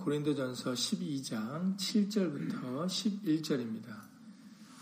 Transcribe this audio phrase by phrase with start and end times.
[0.00, 4.00] 고린도전서 12장 7절부터 11절입니다.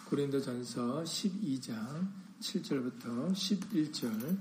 [0.09, 4.39] 고린도전서 12장 7절부터 11절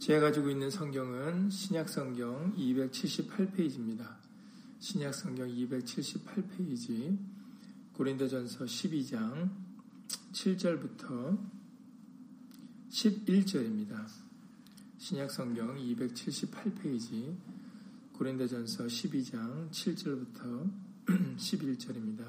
[0.00, 4.16] 제가 가지고 있는 성경은 신약성경 278페이지입니다.
[4.78, 7.18] 신약성경 278페이지
[7.92, 9.50] 고린도전서 12장
[10.32, 11.59] 7절부터
[12.90, 14.04] 11절입니다.
[14.98, 17.36] 신약성경 278페이지
[18.14, 20.70] 고린도전서 12장 7절부터
[21.38, 22.24] 11절입니다.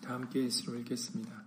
[0.00, 1.42] 다 함께 예수를 읽겠습니다.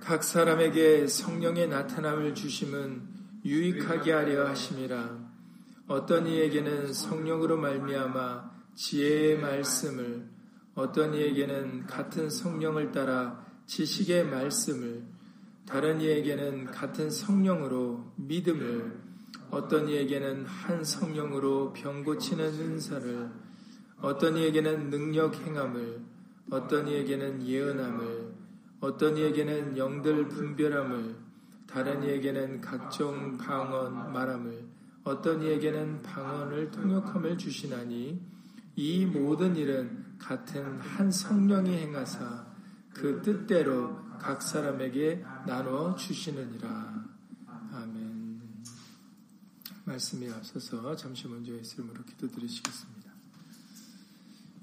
[0.00, 3.02] 각 사람에게 성령의 나타남을 주심은
[3.44, 5.32] 유익하게 하려 하심이라
[5.86, 10.28] 어떤 이에게는 성령으로 말미암아 지혜의 말씀을
[10.74, 15.11] 어떤 이에게는 같은 성령을 따라 지식의 말씀을
[15.72, 18.92] 다른 이에게는 같은 성령으로 믿음을
[19.50, 23.30] 어떤 이에게는 한 성령으로 병 고치는 은사를
[24.02, 26.02] 어떤 이에게는 능력 행함을
[26.50, 28.34] 어떤 이에게는 예언함을
[28.80, 31.16] 어떤 이에게는 영들 분별함을
[31.66, 34.66] 다른 이에게는 각종 방언 말함을
[35.04, 38.20] 어떤 이에게는 방언을 통역함을 주시나니
[38.76, 42.44] 이 모든 일은 같은 한 성령이 행하사
[42.92, 47.04] 그 뜻대로 각 사람에게 나눠 주시느니라.
[47.72, 48.40] 아멘.
[49.84, 53.10] 말씀에 앞서서 잠시 먼저 예수 이름으로 기도드리시겠습니다.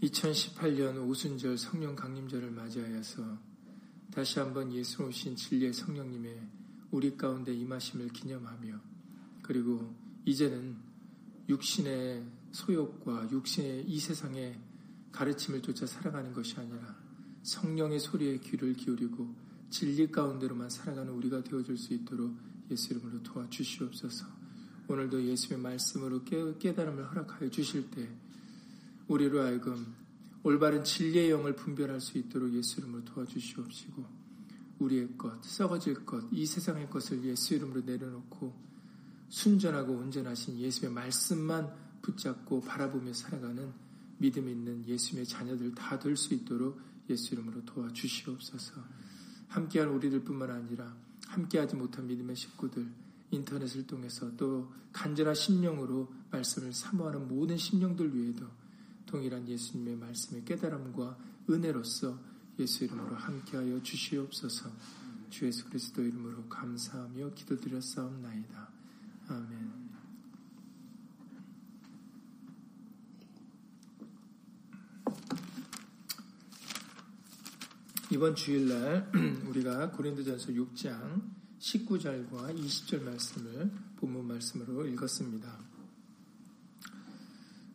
[0.02, 3.38] 2018년 오순절 성령 강림절을 맞이하여서
[4.14, 6.42] 다시 한번 예수 오신 진리의 성령님의
[6.92, 8.80] 우리 가운데 임하심을 기념하며
[9.42, 10.78] 그리고 이제는
[11.50, 12.24] 육신의
[12.54, 14.58] 소욕과 육신의 이 세상의
[15.12, 16.96] 가르침을 쫓아 살아가는 것이 아니라
[17.44, 22.36] 성령의 소리에 귀를 기울이고 진리 가운데로만 살아가는 우리가 되어줄 수 있도록
[22.72, 24.26] 예수 이름으로 도와주시옵소서.
[24.88, 28.10] 오늘도 예수의 말씀으로 깨달음을 허락하여 주실 때
[29.08, 29.94] 우리로 하여금
[30.44, 34.06] 올바른 진리의 영을 분별할 수 있도록 예수 이름으로 도와주시옵시고
[34.80, 38.54] 우리의 것, 썩어질 것, 이 세상의 것을 예수 이름으로 내려놓고
[39.30, 41.72] 순전하고 온전하신 예수의 말씀만
[42.02, 43.72] 붙잡고 바라보며 살아가는
[44.18, 46.80] 믿음 있는 예수님의 자녀들 다 될 수 있도록
[47.10, 48.82] 예수 이름으로 도와주시옵소서.
[49.50, 50.96] 함께한 우리들뿐만 아니라
[51.28, 52.88] 함께하지 못한 믿음의 식구들
[53.32, 58.48] 인터넷을 통해서 또 간절한 심령으로 말씀을 사모하는 모든 심령들 위에도
[59.06, 61.18] 동일한 예수님의 말씀의 깨달음과
[61.50, 62.18] 은혜로서
[62.60, 64.70] 예수 이름으로 함께하여 주시옵소서.
[65.30, 68.70] 주 예수 그리스도 이름으로 감사하며 기도드렸사옵나이다.
[69.30, 69.89] 아멘.
[78.12, 79.12] 이번 주일날
[79.50, 81.22] 우리가 고린도전서 6장
[81.60, 85.60] 19절과 20절 말씀을 본문 말씀으로 읽었습니다.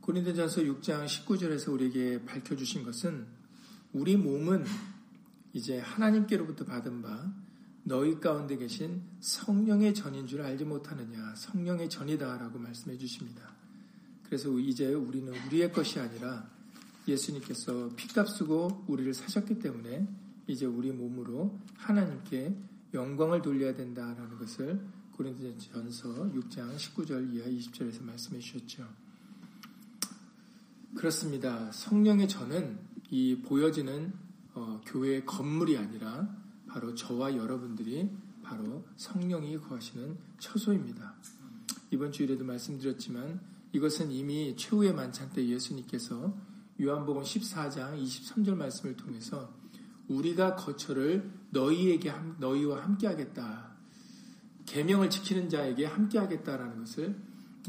[0.00, 3.28] 고린도전서 6장 19절에서 우리에게 밝혀 주신 것은
[3.92, 4.64] 우리 몸은
[5.52, 7.32] 이제 하나님께로부터 받은 바
[7.84, 13.54] 너희 가운데 계신 성령의 전인 줄 알지 못하느냐 성령의 전이다라고 말씀해 주십니다.
[14.24, 16.50] 그래서 이제 우리는 우리의 것이 아니라
[17.06, 22.54] 예수님께서 피값 쓰고 우리를 사셨기 때문에 이제 우리 몸으로 하나님께
[22.92, 24.80] 영광을 돌려야 된다라는 것을
[25.12, 28.86] 고린도전서 6장 19절 이하 20절에서 말씀해 주셨죠.
[30.94, 31.70] 그렇습니다.
[31.72, 32.78] 성령의 전은
[33.10, 34.12] 이 보여지는
[34.54, 36.28] 어, 교회의 건물이 아니라
[36.68, 38.10] 바로 저와 여러분들이
[38.42, 41.14] 바로 성령이 거하시는 처소입니다.
[41.90, 43.40] 이번 주일에도 말씀드렸지만
[43.72, 46.36] 이것은 이미 최후의 만찬 때 예수님께서
[46.80, 49.52] 요한복음 14장 23절 말씀을 통해서
[50.08, 53.74] 우리가 거처를 너희에게 너희와 함께하겠다.
[54.66, 57.16] 계명을 지키는 자에게 함께하겠다라는 것을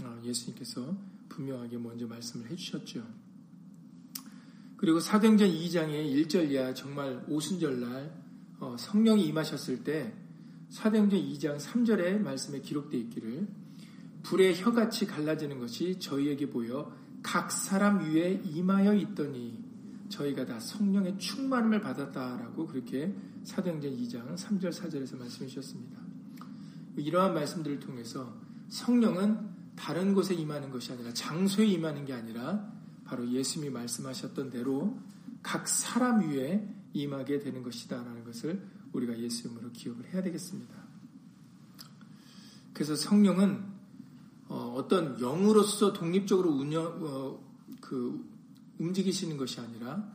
[0.01, 0.95] 어, 예수님께서
[1.29, 3.05] 분명하게 먼저 말씀을 해주셨죠.
[4.77, 8.25] 그리고 사도행전 2장의 1절 이하 정말 오순절날
[8.59, 10.13] 어, 성령이 임하셨을 때
[10.69, 13.47] 사도행전 2장 3절의 말씀에 기록되어 있기를
[14.23, 19.64] 불의 혀같이 갈라지는 것이 저희에게 보여 각 사람 위에 임하여 있더니
[20.09, 23.13] 저희가 다 성령의 충만함을 받았다라고 그렇게
[23.43, 25.99] 사도행전 2장 3절 4절에서 말씀해 주셨습니다.
[26.97, 28.33] 이러한 말씀들을 통해서
[28.69, 32.71] 성령은 다른 곳에 임하는 것이 아니라 장소에 임하는 게 아니라
[33.03, 34.97] 바로 예수님이 말씀하셨던 대로
[35.43, 40.73] 각 사람 위에 임하게 되는 것이다라는 것을 우리가 예수 이름으로 기억을 해야 되겠습니다.
[42.73, 43.63] 그래서 성령은
[44.47, 47.39] 어, 떤 영으로서 독립적으로 운영 어,
[47.81, 48.23] 그
[48.79, 50.11] 움직이시는 것이 아니라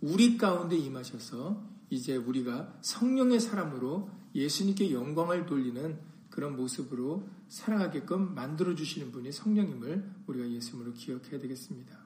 [0.00, 5.98] 우리 가운데 임하셔서 이제 우리가 성령의 사람으로 예수님께 영광을 돌리는
[6.30, 11.96] 그런 모습으로 살아가게끔 만들어 주시는 분이 성령임을 우리가 예수님으로 기억해야 되겠습니다.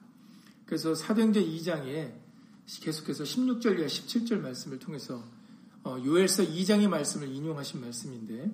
[0.65, 2.13] 그래서 사도행전 2장에
[2.81, 5.23] 계속해서 16절과 17절 말씀을 통해서
[5.83, 8.51] 어, 요엘서 2장의 말씀을 인용하신 말씀인데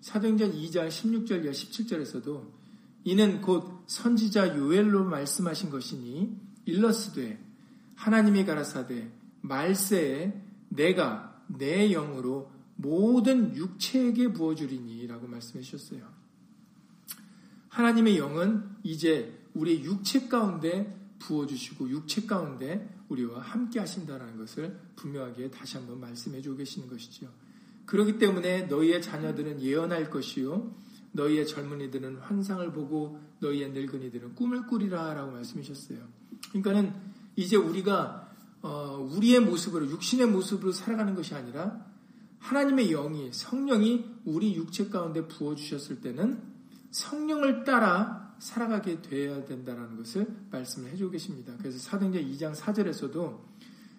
[0.00, 2.50] 사도행전 2장 16절과 17절에서도
[3.04, 7.42] 이는 곧 선지자 요엘로 말씀하신 것이니 일러스되
[7.94, 9.10] 하나님이 가라사대
[9.40, 16.06] 말세에 내가 내 영으로 모든 육체에게 부어주리니라고 말씀해 주셨어요.
[17.70, 25.78] 하나님의 영은 이제 우리의 육체 가운데 부어주시고 육체 가운데 우리와 함께 하신다는 것을 분명하게 다시
[25.78, 27.30] 한번 말씀해 주고 계시는 것이지요.
[27.86, 30.74] 그렇기 때문에 너희의 자녀들은 예언할 것이요.
[31.12, 36.17] 너희의 젊은이들은 환상을 보고 너희의 늙은이들은 꿈을 꾸리라 라고 말씀하셨어요.
[36.50, 36.94] 그러니까는
[37.36, 38.28] 이제 우리가
[38.62, 41.86] 어, 우리의 모습으로 육신의 모습으로 살아가는 것이 아니라
[42.40, 46.42] 하나님의 영이 성령이 우리 육체 가운데 부어 주셨을 때는
[46.90, 51.54] 성령을 따라 살아가게 되어야 된다는 것을 말씀을 해주고 계십니다.
[51.58, 53.40] 그래서 사도행전 2장 4절에서도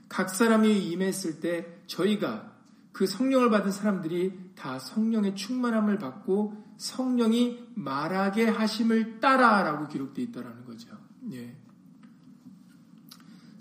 [0.07, 2.57] 각 사람이 임했을 때 저희가
[2.91, 10.89] 그 성령을 받은 사람들이 다 성령의 충만함을 받고 성령이 말하게 하심을 따라라고 기록되어 있다라는 거죠.
[11.31, 11.55] 예.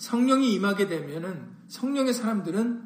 [0.08, 2.82] 성령이 임하게 되면은 성령의 사람들은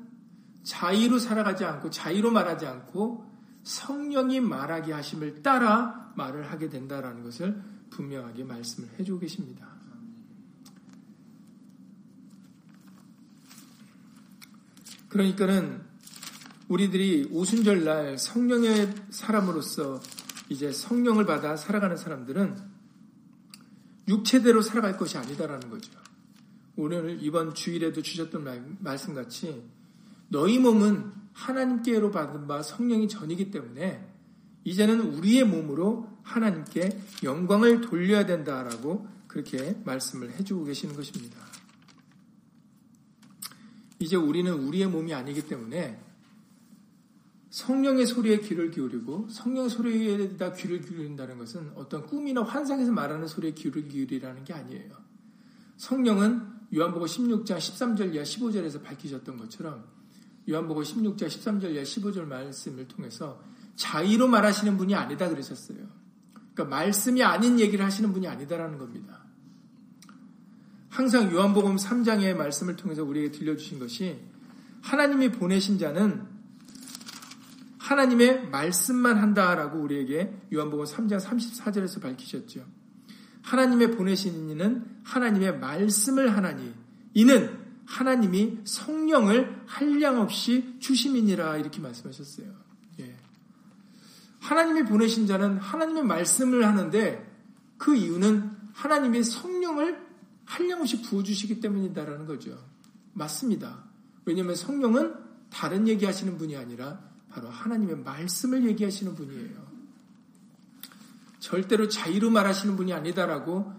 [0.64, 3.30] 자의로 살아가지 않고 자의로 말하지 않고
[3.62, 9.69] 성령이 말하게 하심을 따라 말을 하게 된다라는 것을 분명하게 말씀을 해주고 계십니다.
[15.08, 15.80] 그러니까는
[16.66, 20.00] 우리들이 오순절 날 성령의 사람으로서
[20.48, 22.56] 이제 성령을 받아 살아가는 사람들은
[24.08, 26.02] 육체대로 살아갈 것이 아니다라는 거죠.
[26.76, 29.62] 오늘 이번 주일에도 주셨던 말씀 같이
[30.28, 34.08] 너희 몸은 하나님께로 받은 바 성령이 전이기 때문에
[34.64, 41.38] 이제는 우리의 몸으로 하나님께 영광을 돌려야 된다라고 그렇게 말씀을 해주고 계시는 것입니다.
[43.98, 46.00] 이제 우리는 우리의 몸이 아니기 때문에
[47.50, 53.88] 성령의 소리에 귀를 기울이고 성령의 소리에다 귀를 기울인다는 것은 어떤 꿈이나 환상에서 말하는 소리에 귀를
[53.88, 54.90] 기울이라는 게 아니에요.
[55.76, 59.84] 성령은 요한복음 16장 13절 이하 15절에서 밝히셨던 것처럼
[60.48, 63.42] 요한복음 16장 13절 이하 15절 말씀을 통해서
[63.76, 65.78] 자의로 말하시는 분이 아니다 그러셨어요.
[66.54, 69.22] 그러니까 말씀이 아닌 얘기를 하시는 분이 아니다라는 겁니다.
[70.88, 74.20] 항상 요한복음 3장의 말씀을 통해서 우리에게 들려주신 것이
[74.82, 76.26] 하나님이 보내신 자는
[77.78, 82.81] 하나님의 말씀만 한다라고 우리에게 요한복음 3장 34절에서 밝히셨죠.
[83.42, 86.72] 하나님의 보내신 이는 하나님의 말씀을 하나니
[87.14, 92.46] 이는 하나님이 성령을 한량 없이 주심이니라 이렇게 말씀하셨어요.
[93.00, 93.16] 예.
[94.40, 97.30] 하나님이 보내신 자는 하나님의 말씀을 하는데
[97.78, 100.00] 그 이유는 하나님이 성령을
[100.44, 102.56] 한량 없이 부어주시기 때문이다라는 거죠.
[103.12, 103.84] 맞습니다.
[104.24, 105.14] 왜냐하면 성령은
[105.50, 109.71] 다른 얘기하시는 분이 아니라 바로 하나님의 말씀을 얘기하시는 분이에요.
[111.42, 113.72] 절대로 자유로 말하시는 분이 아니다라고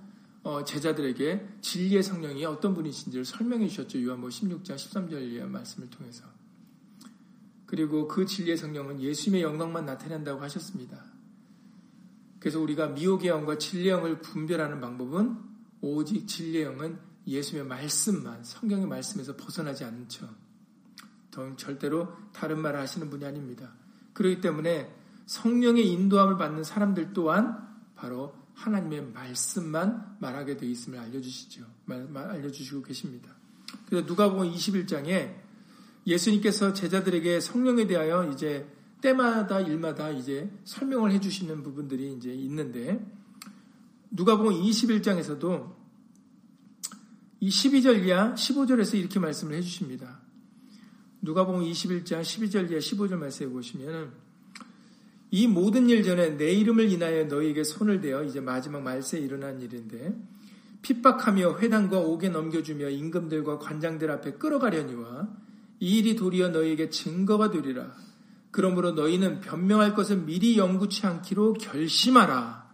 [0.43, 4.03] 어, 제자들에게 진리의 성령이 어떤 분이신지를 설명해 주셨죠.
[4.03, 6.25] 요한복 16장 13절의 말씀을 통해서.
[7.65, 11.05] 그리고 그 진리의 성령은 예수님의 영광만 나타낸다고 하셨습니다.
[12.39, 15.37] 그래서 우리가 미혹의 영과 진리의 영을 분별하는 방법은
[15.79, 20.27] 오직 진리의 영은 예수님의 말씀만, 성경의 말씀에서 벗어나지 않죠.
[21.55, 23.73] 절대로 다른 말을 하시는 분이 아닙니다.
[24.11, 31.65] 그렇기 때문에 성령의 인도함을 받는 사람들 또한 바로 하나님의 말씀만 말하게 되어 있음을 알려주시죠.
[31.85, 33.35] 말, 말, 알려주시고 계십니다.
[33.87, 35.35] 그래서 누가복음 21장에
[36.05, 38.67] 예수님께서 제자들에게 성령에 대하여 이제
[39.01, 43.05] 때마다 일마다 이제 설명을 해주시는 부분들이 이제 있는데
[44.11, 45.75] 누가복음 21장에서도
[47.39, 50.21] 이 12절 이하 15절에서 이렇게 말씀을 해주십니다.
[51.21, 54.22] 누가복음 21장 12절 이하 15절 말씀해 보시면은
[55.33, 60.15] 이 모든 일 전에 내 이름을 인하여 너희에게 손을 대어 이제 마지막 말세에 일어난 일인데
[60.83, 65.27] 핍박하며 회당과 옥에 넘겨주며 임금들과 관장들 앞에 끌어가려니와
[65.79, 67.95] 이 일이 도리어 너희에게 증거가 되리라.
[68.51, 72.69] 그러므로 너희는 변명할 것을 미리 영구치 않기로 결심하라.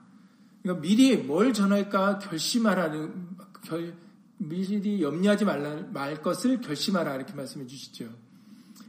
[0.61, 3.93] 그러니까 미리 뭘 전할까 결심하라는 결,
[4.37, 8.09] 미리 염려하지 말라, 말 것을 결심하라 이렇게 말씀해 주시죠.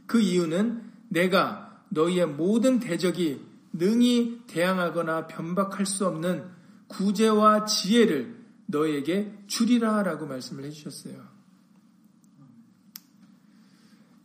[0.07, 6.45] 그 이유는 내가 너희의 모든 대적이 능히 대항하거나 변박할 수 없는
[6.87, 11.29] 구제와 지혜를 너에게 주리라 라고 말씀을 해주셨어요.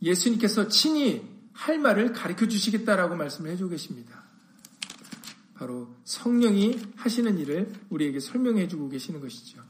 [0.01, 4.23] 예수님께서 친히 할 말을 가르쳐 주시겠다라고 말씀을 해주고 계십니다.
[5.55, 9.63] 바로 성령이 하시는 일을 우리에게 설명해 주고 계시는 것이죠.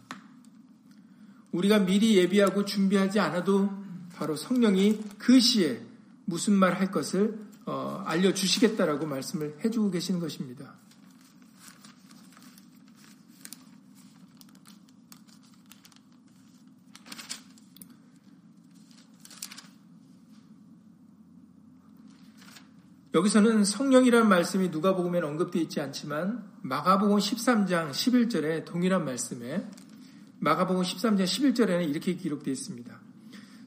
[1.53, 3.71] 우리가 미리 예비하고 준비하지 않아도
[4.15, 5.81] 바로 성령이 그 시에
[6.25, 10.75] 무슨 말 할 것을 어, 알려주시겠다라고 말씀을 해주고 계시는 것입니다.
[23.13, 29.67] 여기서는 성령이라는 말씀이 누가복음에 언급되어 있지 않지만 마가복음 13장 11절에 동일한 말씀에
[30.39, 33.06] 마가복음 13장 11절에는 이렇게 기록되어 있습니다.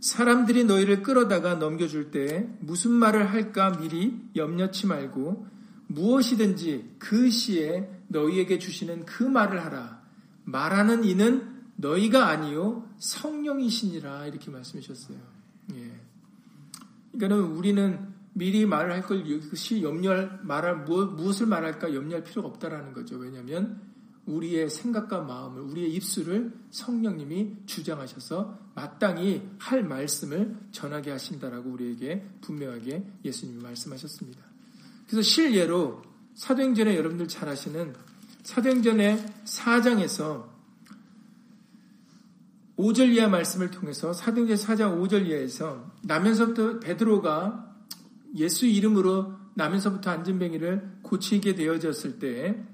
[0.01, 5.47] 사람들이 너희를 끌어다가 넘겨줄 때 무슨 말을 할까 미리 염려치 말고
[5.89, 10.01] 무엇이든지 그 시에 너희에게 주시는 그 말을 하라.
[10.45, 15.19] 말하는 이는 너희가 아니요 성령이시니라 이렇게 말씀하셨어요.
[15.75, 16.01] 예.
[17.13, 23.17] 그러니까는 우리는 미리 말을 할걸 이것이 염려할 말할 무엇을 말할까 염려할 필요가 없다라는 거죠.
[23.17, 23.90] 왜냐하면
[24.31, 33.63] 우리의 생각과 마음을 우리의 입술을 성령님이 주장하셔서 마땅히 할 말씀을 전하게 하신다라고 우리에게 분명하게 예수님이
[33.63, 34.41] 말씀하셨습니다.
[35.07, 36.03] 그래서 실예로
[36.35, 37.95] 사도행전에 여러분들 잘 아시는
[38.43, 40.49] 사도행전의 4장에서
[42.79, 47.75] 5절 이하 말씀을 통해서 사도행전 4장 5절 이하에서 나면서부터 베드로가
[48.37, 52.65] 예수 이름으로 나면서부터 안진뱅이를 고치게 되어졌을 때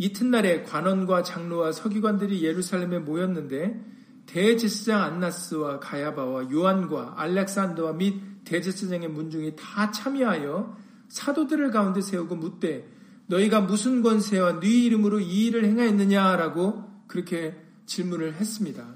[0.00, 3.78] 이튿날에 관원과 장로와 서기관들이 예루살렘에 모였는데
[4.24, 8.14] 대제사장 안나스와 가야바와 요한과 알렉산더와 및
[8.44, 10.74] 대제사장의 문중이 다 참여하여
[11.10, 12.88] 사도들을 가운데 세우고 묻되
[13.26, 17.54] 너희가 무슨 권세와 네 이름으로 이 일을 행하였느냐라고 그렇게
[17.84, 18.86] 질문을 했습니다.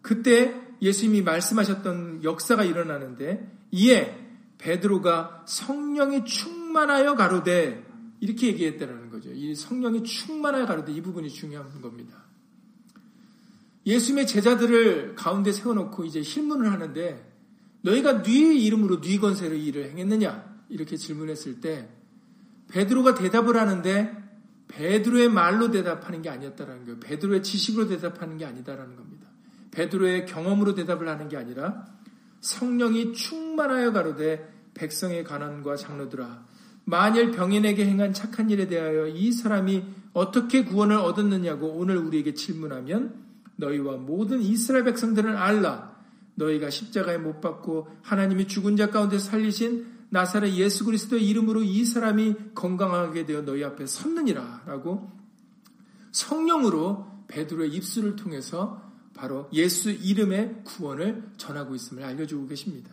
[0.00, 4.16] 그때 예수님이 말씀하셨던 역사가 일어나는데 이에
[4.58, 7.84] 베드로가 성령이 충만하여 가로되
[8.20, 9.30] 이렇게 얘기했다는 거죠.
[9.32, 12.24] 이 성령이 충만하여 가로되 이 부분이 중요한 겁니다.
[13.86, 17.30] 예수님의 제자들을 가운데 세워놓고 이제 힐문을 하는데
[17.82, 21.88] 너희가 네 이름으로 네 권세로 일을 행했느냐 이렇게 질문했을 때
[22.68, 24.16] 베드로가 대답을 하는데
[24.68, 27.00] 베드로의 말로 대답하는 게 아니었다라는 거예요.
[27.00, 29.28] 베드로의 지식으로 대답하는 게 아니다라는 겁니다.
[29.72, 31.86] 베드로의 경험으로 대답을 하는 게 아니라
[32.40, 36.46] 성령이 충만하여 가로되 백성의 가난과 장로들아
[36.84, 43.14] 만일 병인에게 행한 착한 일에 대하여 이 사람이 어떻게 구원을 얻었느냐고 오늘 우리에게 질문하면
[43.56, 45.96] 너희와 모든 이스라엘 백성들은 알라
[46.34, 52.34] 너희가 십자가에 못 박고 하나님이 죽은 자 가운데 살리신 나사렛 예수 그리스도의 이름으로 이 사람이
[52.54, 55.10] 건강하게 되어 너희 앞에 섰느니라라고
[56.10, 58.82] 성령으로 베드로의 입술을 통해서
[59.14, 62.90] 바로 예수 이름의 구원을 전하고 있음을 알려주고 계십니다.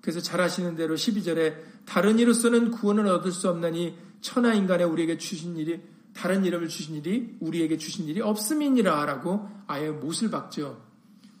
[0.00, 5.56] 그래서 잘 아시는 대로 12절에 다른 이로서는 구원을 얻을 수 없나니 천하 인간에 우리에게 주신
[5.56, 5.80] 일이
[6.12, 10.82] 다른 이름을 주신 일이 우리에게 주신 일이 없음이니라라고 아예 못을 박죠.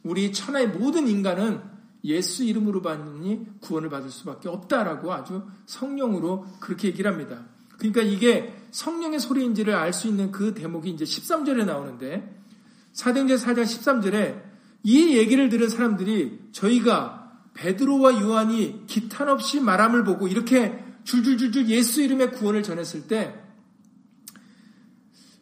[0.02, 1.60] 우리 천하의 모든 인간은
[2.04, 7.44] 예수 이름으로 받니 구원을 받을 수밖에 없다라고 아주 성령으로 그렇게 얘기를 합니다.
[7.76, 12.42] 그러니까 이게 성령의 소리인지를 알 수 있는 그 대목이 이제 13절에 나오는데
[12.94, 14.42] 사도행전 4장 13절에
[14.84, 17.17] 이 얘기를 들은 사람들이 저희가
[17.58, 23.34] 베드로와 요한이 기탄 없이 말함을 보고 이렇게 줄줄줄줄 예수 이름의 구원을 전했을 때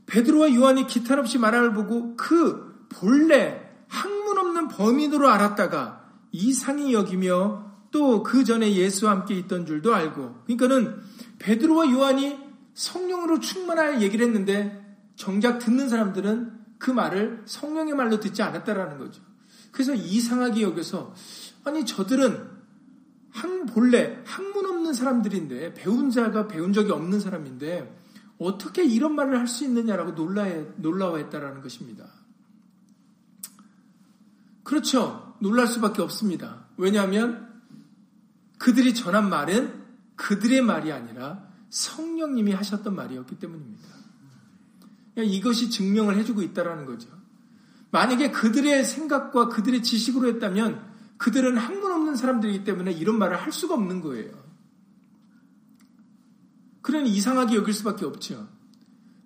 [0.07, 8.23] 베드로와 요한이 기탄 없이 말함을 보고 그 본래 학문 없는 범인으로 알았다가 이상히 여기며 또
[8.23, 11.01] 그 전에 예수와 함께 있던 줄도 알고 그러니까는
[11.39, 12.39] 베드로와 요한이
[12.75, 14.85] 성령으로 충만하여 얘기를 했는데
[15.17, 19.23] 정작 듣는 사람들은 그 말을 성령의 말로 듣지 않았다라는 거죠.
[19.73, 21.15] 그래서 이상하게 여겨서
[21.67, 22.49] 아니 저들은
[23.33, 27.95] 한 본래 학문 없는 사람들인데 배운 자가 배운 적이 없는 사람인데
[28.39, 32.07] 어떻게 이런 말을 할 수 있느냐라고 놀라해, 놀라워했다라는 것입니다.
[34.63, 35.37] 그렇죠.
[35.41, 36.67] 놀랄 수밖에 없습니다.
[36.77, 37.63] 왜냐하면
[38.59, 43.89] 그들이 전한 말은 그들의 말이 아니라 성령님이 하셨던 말이었기 때문입니다.
[45.17, 47.09] 이것이 증명을 해주고 있다라는 거죠.
[47.91, 50.86] 만약에 그들의 생각과 그들의 지식으로 했다면
[51.19, 54.33] 그들은 학문 없는 사람들이기 때문에 이런 말을 할 수가 없는 거예요.
[56.83, 58.49] 그러니 이상하게 여길 수밖에 없죠.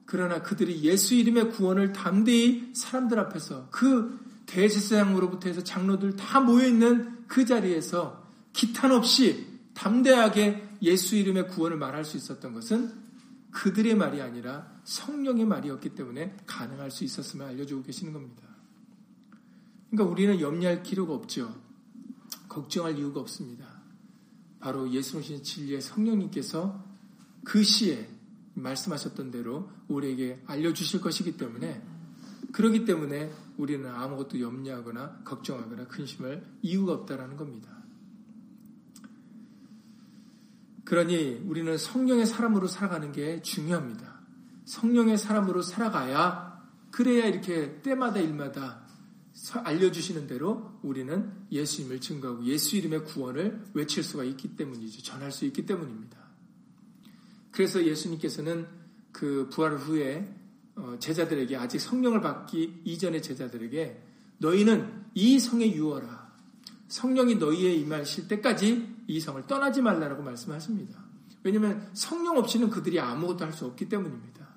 [0.06, 7.44] 그러나 그들이 예수 이름의 구원을 담대히 사람들 앞에서 그 대제사장으로부터 해서 장로들 다 모여있는 그
[7.44, 12.92] 자리에서 기탄 없이 담대하게 예수 이름의 구원을 말할 수 있었던 것은
[13.52, 18.42] 그들의 말이 아니라 성령의 말이었기 때문에 가능할 수 있었음을 알려주고 계시는 겁니다.
[19.90, 21.54] 그러니까 우리는 염려할 필요가 없죠.
[22.50, 23.80] 걱정할 이유가 없습니다.
[24.59, 26.85] 바로 예수님 진리의 성령님께서
[27.45, 28.11] 그 시에
[28.54, 31.83] 말씀하셨던 대로 우리에게 알려주실 것이기 때문에
[32.52, 37.71] 그러기 때문에 우리는 아무것도 염려하거나 걱정하거나 근심할 이유가 없다라는 겁니다.
[40.85, 44.21] 그러니 우리는 성령의 사람으로 살아가는 게 중요합니다.
[44.64, 48.80] 성령의 사람으로 살아가야 그래야 이렇게 때마다 일마다
[49.54, 55.02] 알려주시는 대로 우리는 예수님을 증거하고 예수 이름의 구원을 외칠 수가 있기 때문이죠.
[55.02, 56.18] 전할 수 있기 때문입니다.
[57.50, 58.66] 그래서 예수님께서는
[59.12, 60.37] 그 부활 후에
[60.76, 64.02] 어, 제자들에게 아직 성령을 받기 이전의 제자들에게
[64.38, 66.30] 너희는 이 성에 유어라.
[66.88, 71.02] 성령이 너희에 임하실 때까지 이 성을 떠나지 말라라고 말씀하십니다.
[71.42, 74.49] 왜냐하면 성령 없이는 그들이 아무것도 할 수 없기 때문입니다.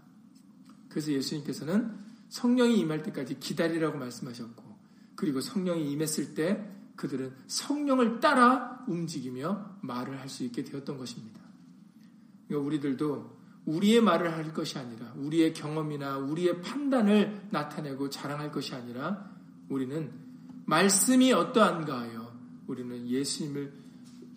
[0.89, 1.97] 그래서 예수님께서는
[2.29, 4.73] 성령이 임할 때까지 기다리라고 말씀하셨고
[5.15, 11.41] 그리고 성령이 임했을 때 그들은 성령을 따라 움직이며 말을 할 수 있게 되었던 것입니다.
[12.48, 19.32] 그러니까 우리들도 우리의 말을 할 것이 아니라 우리의 경험이나 우리의 판단을 나타내고 자랑할 것이 아니라
[19.70, 20.12] 우리는
[20.65, 22.34] 말씀이 어떠한가 하여
[22.67, 23.74] 우리는 예수님을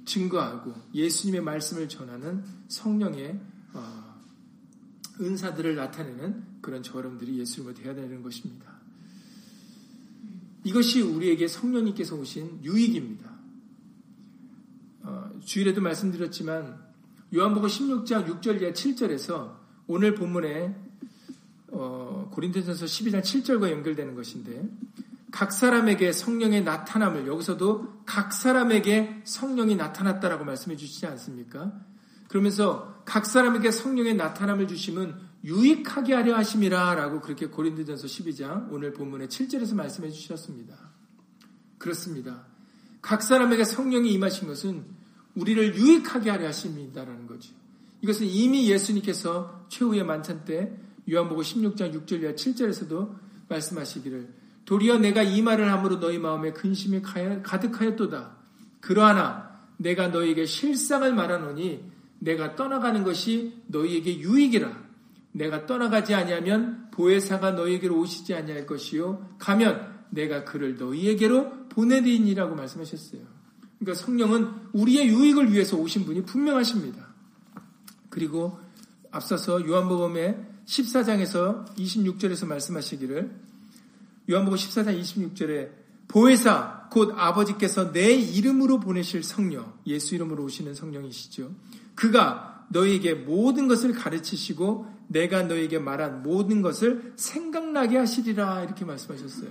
[0.04, 3.40] 증거하고 예수님의 말씀을 전하는 성령의
[3.75, 4.21] 어,
[5.21, 8.75] 은사들을 나타내는 그런 저름들이 예수님을 되어야 되는 것입니다.
[10.66, 13.30] 이것이 우리에게 성령님께서 오신 유익입니다.
[15.04, 16.85] 어, 주일에도 말씀드렸지만
[17.32, 19.54] 요한복음 16장 6절 이하 7절에서
[19.87, 20.75] 오늘 본문에
[21.68, 24.68] 어, 고린도전서 12장 7절과 연결되는 것인데
[25.30, 31.80] 각 사람에게 성령의 나타남을 여기서도 각 사람에게 성령이 나타났다라고 말씀해 주시지 않습니까?
[32.26, 35.14] 그러면서 각 사람에게 성령의 나타남을 주심은
[35.45, 40.76] 유익하게 하려 하심이라 라고 그렇게 고린도전서 12장 오늘 본문의 7절에서 말씀해 주셨습니다.
[41.78, 42.47] 그렇습니다.
[43.00, 44.85] 각 사람에게 성령이 임하신 것은
[45.35, 47.52] 우리를 유익하게 하려 하심이다라는 거죠.
[48.00, 50.76] 이것은 이미 예수님께서 최후의 만찬 때
[51.11, 53.14] 요한복음 16장 6절 7절에서도
[53.49, 58.37] 말씀하시기를 도리어 내가 이 말을 함으로 너희 마음에 근심이 가득하였도다.
[58.81, 61.85] 그러하나 내가 너희에게 실상을 말하노니
[62.18, 64.86] 내가 떠나가는 것이 너희에게 유익이라.
[65.37, 73.20] 내가 떠나가지 아니하면 보혜사가 너희에게로 오시지 아니할 것이요 가면 내가 그를 너희에게로 보내리니라고 말씀하셨어요.
[73.79, 77.07] 그러니까 성령은 우리의 유익을 위해서 오신 분이 분명하십니다.
[78.09, 78.59] 그리고
[79.11, 83.31] 앞서서 요한복음의 14장에서 26절에서 말씀하시기를
[84.31, 85.70] 요한복음 14장 26절에
[86.09, 91.55] 보혜사 곧 아버지께서 내 이름으로 보내실 성령 예수 이름으로 오시는 성령이시죠.
[91.94, 99.51] 그가 너희에게 모든 것을 가르치시고 내가 너에게 말한 모든 것을 생각나게 하시리라 이렇게 말씀하셨어요.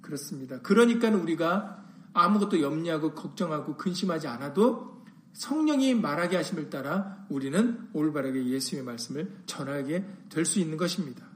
[0.00, 0.60] 그렇습니다.
[0.60, 4.98] 그러니까 우리가 아무것도 염려하고 걱정하고 근심하지 않아도
[5.32, 11.26] 성령이 말하게 하심을 따라 우리는 올바르게 예수의 말씀을 전하게 될 수 있는 것입니다.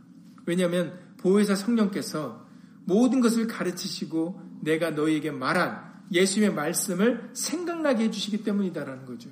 [0.47, 2.47] 왜냐하면 보혜사 성령께서
[2.85, 9.31] 모든 것을 가르치시고 내가 너희에게 말한 예수의 말씀을 생각나게 해주시기 때문이다라는 거죠.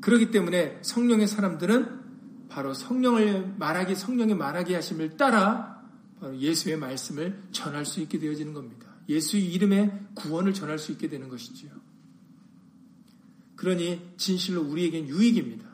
[0.00, 1.95] 그렇기 때문에 성령의 사람들은
[2.56, 5.86] 바로 성령을 말하기, 성령의 말하게 하심을 따라
[6.18, 8.86] 바로 예수의 말씀을 전할 수 있게 되어지는 겁니다.
[9.10, 11.70] 예수의 이름에 구원을 전할 수 있게 되는 것이지요.
[13.56, 15.66] 그러니 진실로 우리에겐 유익입니다.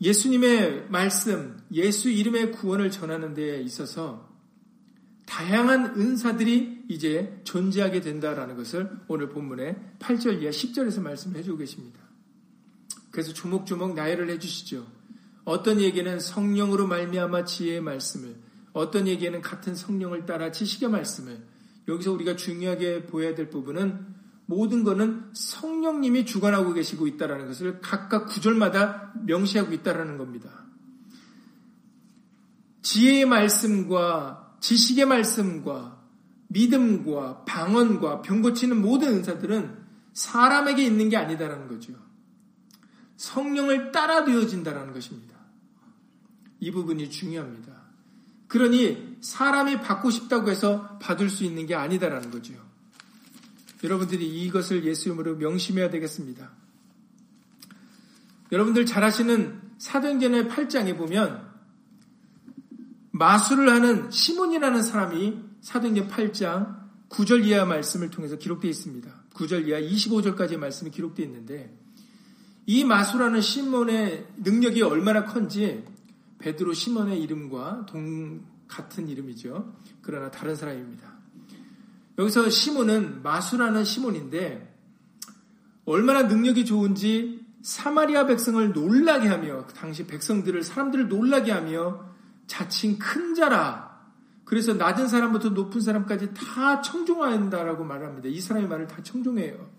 [0.00, 4.32] 예수님의 말씀, 예수 이름의 구원을 전하는 데 있어서
[5.26, 12.07] 다양한 은사들이 이제 존재하게 된다라는 것을 오늘 본문의 8절 이하 10절에서 말씀해 주고 계십니다.
[13.10, 14.86] 그래서 조목조목 나열을 해주시죠.
[15.44, 18.36] 어떤 얘기는 성령으로 말미암아 지혜의 말씀을,
[18.72, 21.42] 어떤 얘기는 같은 성령을 따라 지식의 말씀을.
[21.88, 29.12] 여기서 우리가 중요하게 보여야 될 부분은 모든 것은 성령님이 주관하고 계시고 있다는 것을 각각 구절마다
[29.24, 30.50] 명시하고 있다는 겁니다.
[32.82, 36.02] 지혜의 말씀과 지식의 말씀과
[36.48, 39.76] 믿음과 방언과 병 고치는 모든 은사들은
[40.14, 41.92] 사람에게 있는 게 아니다라는 거죠.
[43.18, 45.36] 성령을 따라 되어진다는 것입니다.
[46.60, 47.72] 이 부분이 중요합니다.
[48.46, 52.54] 그러니 사람이 받고 싶다고 해서 받을 수 있는 게 아니다라는 거죠.
[53.84, 56.50] 여러분들이 이것을 예수 이름으로 명심해야 되겠습니다.
[58.50, 61.46] 여러분들 잘 아시는 사도행전의 8장에 보면
[63.10, 69.10] 마술을 하는 시몬이라는 사람이 사도행전 8장 9절 이하 말씀을 통해서 기록되어 있습니다.
[69.34, 71.77] 9절 이하 25절까지의 말씀이 기록되어 있는데
[72.68, 75.86] 이 마수라는 시몬의 능력이 얼마나 큰지
[76.38, 79.74] 베드로 시몬의 이름과 동 같은 이름이죠.
[80.02, 81.10] 그러나 다른 사람입니다.
[82.18, 84.76] 여기서 시몬은 마수라는 시몬인데
[85.86, 92.04] 얼마나 능력이 좋은지 사마리아 백성을 놀라게 하며 그 당시 백성들을 사람들을 놀라게 하며
[92.46, 93.98] 자칭 큰 자라.
[94.44, 98.28] 그래서 낮은 사람부터 높은 사람까지 다 청종한다라고 말합니다.
[98.28, 99.70] 이 사람의 말을 다 청종해요.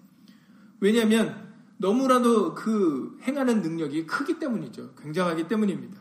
[0.80, 1.49] 왜냐하면
[1.80, 4.96] 너무나도 그 행하는 능력이 크기 때문이죠.
[4.96, 5.98] 굉장하기 때문입니다.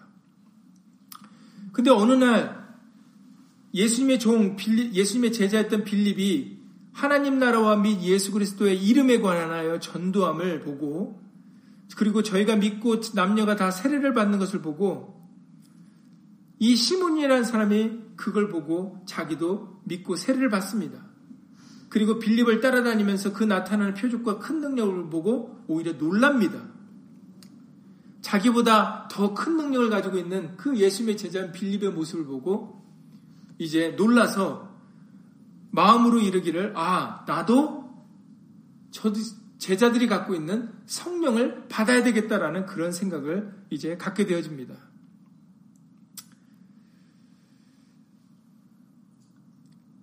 [1.72, 2.76] 근데 어느 날
[3.72, 6.58] 예수님의 종 빌리, 예수님의 제자였던 빌립이
[6.92, 11.22] 하나님 나라와 및 예수 그리스도의 이름에 관하여 전도함을 보고
[11.96, 15.16] 그리고 저희가 믿고 남녀가 다 세례를 받는 것을 보고
[16.58, 21.07] 이 시몬이라는 사람이 그걸 보고 자기도 믿고 세례를 받습니다.
[21.88, 26.62] 그리고 빌립을 따라다니면서 그 나타나는 표적과 큰 능력을 보고 오히려 놀랍니다.
[28.20, 32.82] 자기보다 더 큰 능력을 가지고 있는 그 예수님의 제자인 빌립의 모습을 보고
[33.58, 34.68] 이제 놀라서
[35.70, 37.88] 마음으로 이르기를 아 나도
[38.90, 39.20] 저도
[39.58, 44.74] 제자들이 갖고 있는 성령을 받아야 되겠다라는 그런 생각을 이제 갖게 되어집니다.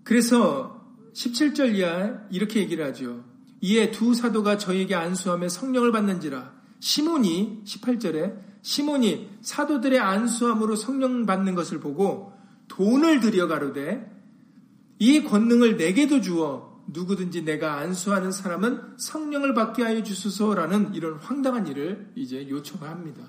[0.04, 0.74] 그래서
[1.15, 3.23] 17절 이하 이렇게 얘기를 하죠.
[3.62, 11.80] 이에 두 사도가 저에게 안수함에 성령을 받는지라 시몬이 18절에 시몬이 사도들의 안수함으로 성령 받는 것을
[11.80, 12.34] 보고
[12.67, 14.12] 돈을 들여 가로되
[14.99, 22.12] 이 권능을 내게도 주어 누구든지 내가 안수하는 사람은 성령을 받게 하여 주소서라는 이런 황당한 일을
[22.15, 23.23] 이제 요청을 합니다.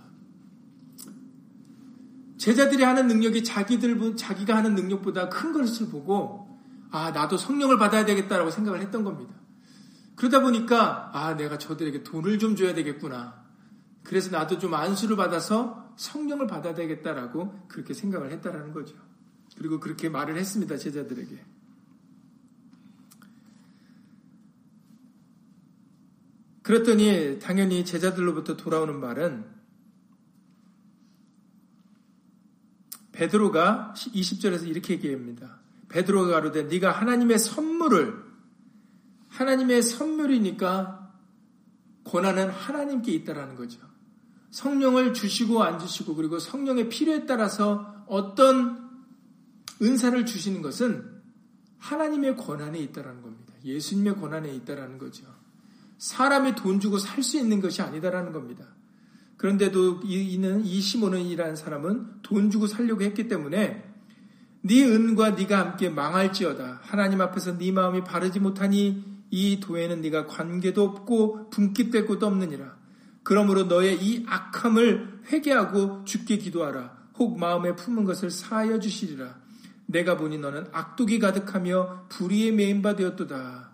[2.36, 6.45] 제자들이 하는 능력이 자기들 자기가 하는 능력보다 큰 것을 보고
[6.90, 9.34] 아 나도 성령을 받아야 되겠다라고 생각을 했던 겁니다.
[10.14, 13.44] 그러다 보니까 아 내가 저들에게 돈을 좀 줘야 되겠구나.
[14.02, 18.96] 그래서 나도 좀 안수를 받아서 성령을 받아야 되겠다라고 그렇게 생각을 했다라는 거죠.
[19.56, 21.44] 그리고 그렇게 말을 했습니다 제자들에게.
[26.62, 29.44] 그랬더니 당연히 제자들로부터 돌아오는 말은
[33.12, 35.60] 베드로가 20절에서 이렇게 얘기합니다.
[35.88, 38.24] 베드로가 가로되 네가 하나님의 선물을
[39.28, 41.12] 하나님의 선물이니까
[42.04, 43.80] 권한은 하나님께 있다라는 거죠.
[44.50, 48.86] 성령을 주시고 안 주시고 그리고 성령의 필요에 따라서 어떤
[49.82, 51.04] 은사를 주시는 것은
[51.78, 53.52] 하나님의 권한에 있다라는 겁니다.
[53.64, 55.26] 예수님의 권한에 있다라는 거죠.
[55.98, 58.66] 사람이 돈 주고 살 수 있는 것이 아니다라는 겁니다.
[59.36, 63.95] 그런데도 이는 이 시몬은이라는 사람은 돈 주고 살려고 했기 때문에
[64.66, 66.80] 네 은과 네가 함께 망할지어다.
[66.82, 72.76] 하나님 앞에서 네 마음이 바르지 못하니 이 도에는 네가 관계도 없고 분깃될 것도 없느니라.
[73.22, 76.96] 그러므로 너의 이 악함을 회개하고 죽게 기도하라.
[77.18, 79.36] 혹 마음에 품은 것을 사하여 주시리라.
[79.86, 83.70] 내가 보니 너는 악독이 가득하며 불의에 메인 바 되었도다.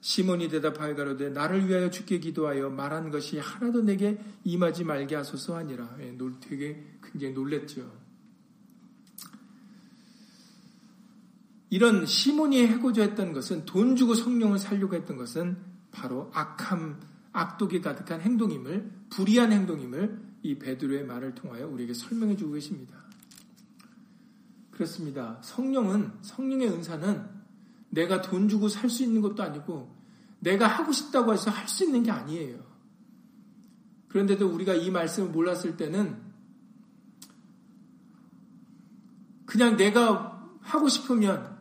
[0.00, 5.96] 시몬이 대답하여 가로되 나를 위하여 죽게 기도하여 말한 것이 하나도 내게 임하지 말게 하소서 하니라.
[6.00, 8.05] 예, 되게 굉장히 놀랬죠.
[11.68, 15.56] 이런 시몬이 해고자 했던 것은 돈 주고 성령을 살려고 했던 것은
[15.90, 17.00] 바로 악함,
[17.32, 23.04] 악독이 가득한 행동임을 불의한 행동임을 이 베드로의 말을 통하여 우리에게 설명해 주고 계십니다.
[24.70, 25.38] 그렇습니다.
[25.42, 27.26] 성령은 성령의 은사는
[27.90, 29.94] 내가 돈 주고 살 수 있는 것도 아니고
[30.38, 32.64] 내가 하고 싶다고 해서 할 수 있는 게 아니에요.
[34.08, 36.16] 그런데도 우리가 이 말씀을 몰랐을 때는
[39.46, 41.55] 그냥 내가 하고 싶으면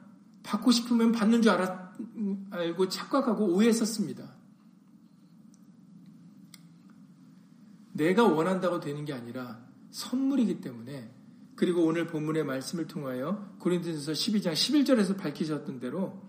[0.46, 1.96] 받고 싶으면 받는 줄 알았,
[2.52, 4.36] 알고 착각하고 오해했었습니다.
[7.94, 11.12] 내가 원한다고 되는 게 아니라 선물이기 때문에
[11.56, 16.22] 그리고 오늘 본문의 말씀을 통하여 고린도전서 12장 11절에서 밝히셨던 대로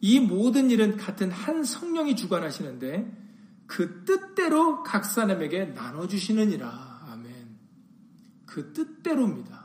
[0.00, 3.24] 이 모든 일은 같은 한 성령이 주관하시는데
[3.66, 7.06] 그 뜻대로 각 사람에게 나눠주시느니라.
[7.08, 7.58] 아멘.
[8.46, 9.64] 그 뜻대로입니다.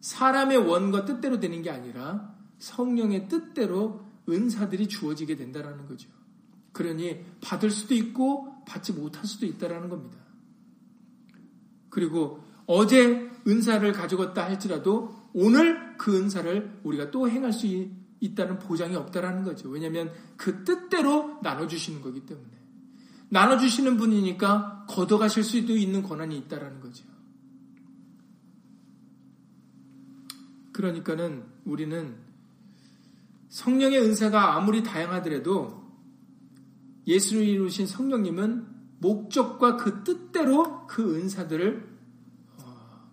[0.00, 6.08] 사람의 원과 뜻대로 되는 게 아니라 성령의 뜻대로 은사들이 주어지게 된다라는 거죠.
[6.72, 10.18] 그러니 받을 수도 있고 받지 못할 수도 있다라는 겁니다.
[11.88, 17.66] 그리고 어제 은사를 가져갔다 할지라도 오늘 그 은사를 우리가 또 행할 수
[18.20, 19.68] 있다는 보장이 없다라는 거죠.
[19.68, 22.48] 왜냐하면 그 뜻대로 나눠주시는 거기 때문에.
[23.30, 27.04] 나눠주시는 분이니까 걷어가실 수도 있는 권한이 있다라는 거죠.
[30.72, 32.29] 그러니까는 우리는
[33.50, 35.80] 성령의 은사가 아무리 다양하더라도
[37.06, 38.66] 예수를 이루신 성령님은
[39.00, 41.98] 목적과 그 뜻대로 그 은사들을
[42.58, 43.10] 어,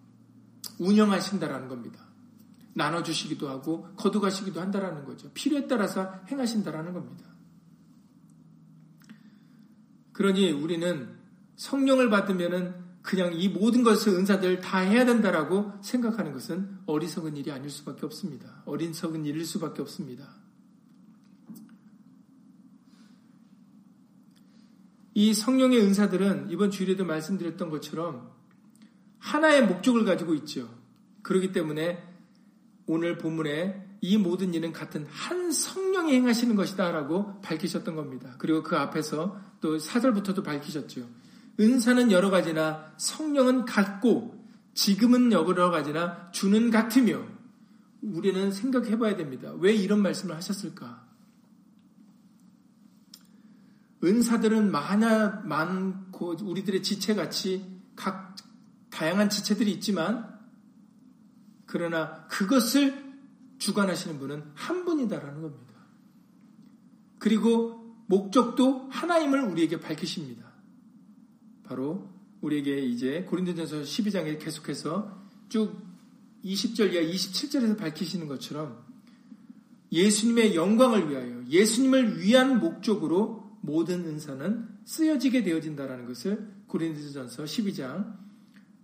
[0.80, 2.06] 운영하신다라는 겁니다.
[2.74, 5.32] 나눠주시기도 하고 거두가시기도 한다라는 거죠.
[5.34, 7.26] 필요에 따라서 행하신다라는 겁니다.
[10.14, 11.18] 그러니 우리는
[11.56, 17.70] 성령을 받으면은 그냥 이 모든 것을 은사들 다 해야 된다라고 생각하는 것은 어리석은 일이 아닐
[17.70, 18.62] 수밖에 없습니다.
[18.66, 20.28] 어린석은 일일 수밖에 없습니다.
[25.14, 28.30] 이 성령의 은사들은 이번 주일에도 말씀드렸던 것처럼
[29.20, 30.70] 하나의 목적을 가지고 있죠.
[31.22, 32.04] 그렇기 때문에
[32.88, 38.36] 오늘 본문에 이 모든 일은 같은 한 성령이 행하시는 것이다라고 밝히셨던 겁니다.
[38.38, 41.27] 그리고 그 앞에서 또 사절부터도 밝히셨죠.
[41.60, 44.38] 은사는 여러 가지나 성령은 같고
[44.74, 47.26] 지금은 여러 가지나 주는 같으며
[48.02, 49.52] 우리는 생각해 봐야 됩니다.
[49.60, 51.08] 왜 이런 말씀을 하셨을까?
[54.04, 58.36] 은사들은 많아, 많고 우리들의 지체같이 각
[58.92, 60.38] 다양한 지체들이 있지만
[61.66, 63.06] 그러나 그것을
[63.58, 65.74] 주관하시는 분은 한 분이다라는 겁니다.
[67.18, 70.47] 그리고 목적도 하나임을 우리에게 밝히십니다.
[71.68, 72.10] 바로
[72.42, 75.76] 우리에게 이제 고린도전서 12장에 계속해서 쭉
[76.44, 78.86] 20절 이하 27절에서 밝히시는 것처럼
[79.92, 88.16] 예수님의 영광을 위하여 예수님을 위한 목적으로 모든 은사는 쓰여지게 되어진다라는 것을 고린도전서 12장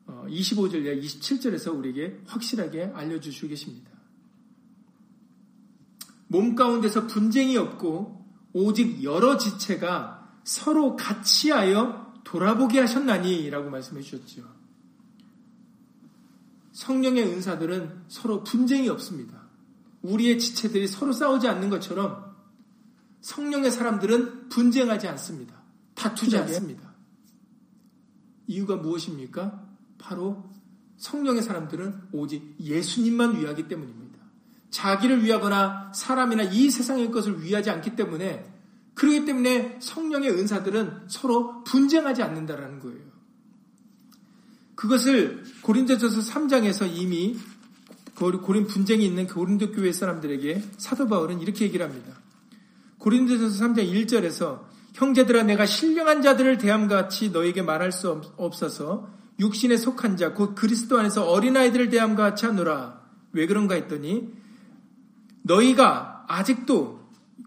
[0.08, 3.92] 25절 이하 27절에서 우리에게 확실하게 알려주시고 계십니다.
[6.28, 14.44] 몸 가운데서 분쟁이 없고 오직 여러 지체가 서로 같이 하여 돌아보게 하셨나니 라고 말씀해 주셨죠.
[16.72, 19.44] 성령의 은사들은 서로 분쟁이 없습니다.
[20.02, 22.34] 우리의 지체들이 서로 싸우지 않는 것처럼
[23.22, 25.56] 성령의 사람들은 분쟁하지 않습니다.
[25.96, 26.94] 다투지 않습니다.
[28.48, 29.66] 이유가 무엇입니까?
[29.98, 30.52] 바로
[30.98, 34.20] 성령의 사람들은 오직 예수님만 위하기 때문입니다.
[34.70, 38.53] 자기를 위하거나 사람이나 이 세상의 것을 위하지 않기 때문에
[38.96, 43.02] 그렇기 때문에 성령의 은사들은 서로 분쟁하지 않는다라는 거예요.
[44.76, 47.38] 그것을 고린도전서 3장에서 이미
[48.16, 52.14] 고린 분쟁이 있는 고린도 교회 사람들에게 사도 바울은 이렇게 얘기를 합니다.
[53.00, 54.62] 고린도전서 3장 1절에서
[54.94, 61.00] 형제들아 내가 신령한 자들을 대함 같이 너에게 말할 수 없어서 육신에 속한 자 곧 그리스도
[61.00, 63.02] 안에서 어린아이들을 대함 같이 하노라.
[63.32, 64.32] 왜 그런가 했더니
[65.42, 67.03] 너희가 아직도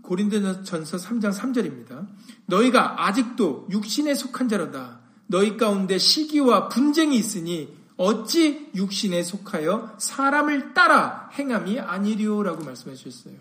[0.06, 2.08] 고린도전서 3장 3절입니다.
[2.46, 5.00] 너희가 아직도 육신에 속한 자로다.
[5.26, 13.36] 너희 가운데 시기와 분쟁이 있으니 어찌 육신에 속하여 사람을 따라 행함이 아니리오라고 말씀해 주셨어요.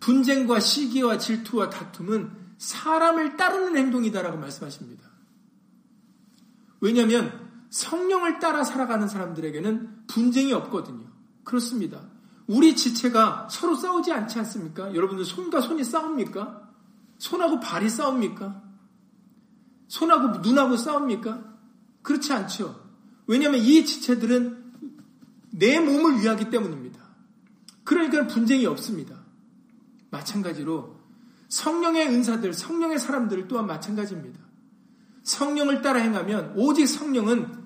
[0.00, 5.08] 분쟁과 시기와 질투와 다툼은 사람을 따르는 행동이다라고 말씀하십니다.
[6.80, 11.06] 왜냐하면 성령을 따라 살아가는 사람들에게는 분쟁이 없거든요.
[11.44, 12.02] 그렇습니다.
[12.46, 14.94] 우리 지체가 서로 싸우지 않지 않습니까?
[14.94, 16.70] 여러분들 손과 손이 싸웁니까?
[17.18, 18.62] 손하고 발이 싸웁니까?
[19.88, 21.52] 손하고 눈하고 싸웁니까?
[22.02, 22.82] 그렇지 않죠.
[23.26, 24.72] 왜냐하면 이 지체들은
[25.50, 27.00] 내 몸을 위하기 때문입니다.
[27.84, 29.22] 그러니까 분쟁이 없습니다.
[30.10, 31.00] 마찬가지로
[31.48, 34.40] 성령의 은사들, 성령의 사람들 또한 마찬가지입니다.
[35.22, 37.62] 성령을 따라 행하면 오직 성령은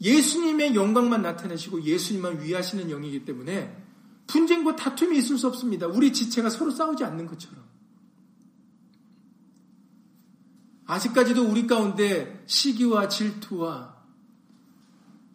[0.00, 3.83] 예수님의 영광만 나타내시고 예수님만 위하시는 영이기 때문에
[4.26, 5.86] 분쟁과 다툼이 있을 수 없습니다.
[5.86, 7.64] 우리 지체가 서로 싸우지 않는 것처럼.
[10.86, 13.96] 아직까지도 우리 가운데 시기와 질투와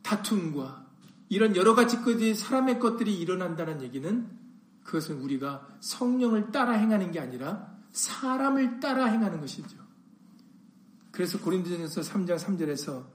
[0.02, 0.88] 다툼과
[1.30, 4.30] 이런 여러 가지 것이 사람의 것들이 일어난다는 얘기는
[4.84, 9.78] 그것은 우리가 성령을 따라 행하는 게 아니라 사람을 따라 행하는 것이죠.
[11.12, 13.06] 그래서 고린도전서 3장 3절에서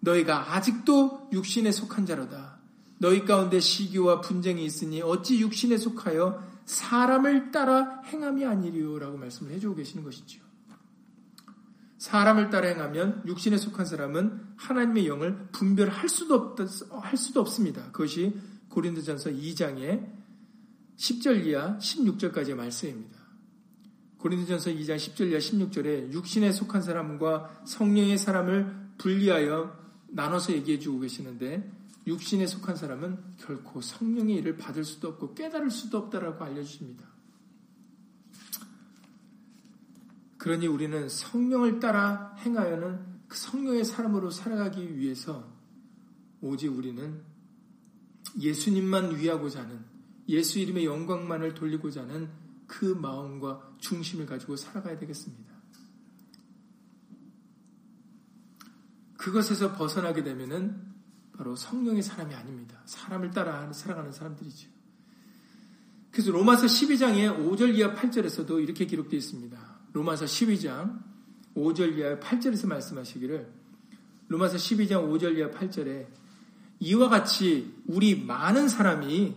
[0.00, 2.58] 너희가 아직도 육신에 속한 자로다.
[3.02, 10.04] 너희 가운데 시기와 분쟁이 있으니 어찌 육신에 속하여 사람을 따라 행함이 아니리요라고 말씀을 해주고 계시는
[10.04, 10.40] 것이죠.
[11.98, 16.64] 사람을 따라 행하면 육신에 속한 사람은 하나님의 영을 분별할 수도 없다,
[17.00, 17.90] 할 수도 없습니다.
[17.90, 18.36] 그것이
[18.68, 20.08] 고린도전서 2장의
[20.96, 23.18] 10절 이하 16절까지의 말씀입니다.
[24.18, 31.81] 고린도전서 2장 10절 이하 16절에 육신에 속한 사람과 성령의 사람을 분리하여 나눠서 얘기해 주고 계시는데
[32.06, 37.06] 육신에 속한 사람은 결코 성령의 일을 받을 수도 없고 깨달을 수도 없다라고 알려주십니다.
[40.38, 45.48] 그러니 우리는 성령을 따라 행하여는 그 성령의 사람으로 살아가기 위해서
[46.40, 47.22] 오직 우리는
[48.38, 49.84] 예수님만 위하고자 하는
[50.28, 52.30] 예수 이름의 영광만을 돌리고자 하는
[52.66, 55.52] 그 마음과 중심을 가지고 살아가야 되겠습니다.
[59.16, 60.91] 그것에서 벗어나게 되면은
[61.36, 62.80] 바로 성령의 사람이 아닙니다.
[62.84, 64.68] 사람을 따라 살아가는 사람들이죠.
[66.10, 69.58] 그래서 로마서 12장의 5절 이하 8절에서도 이렇게 기록되어 있습니다.
[69.94, 71.00] 로마서 12장
[71.56, 73.50] 5절 이하 8절에서 말씀하시기를
[74.28, 76.06] 로마서 12장 5절 이하 8절에
[76.80, 79.34] 이와 같이 우리 많은 사람이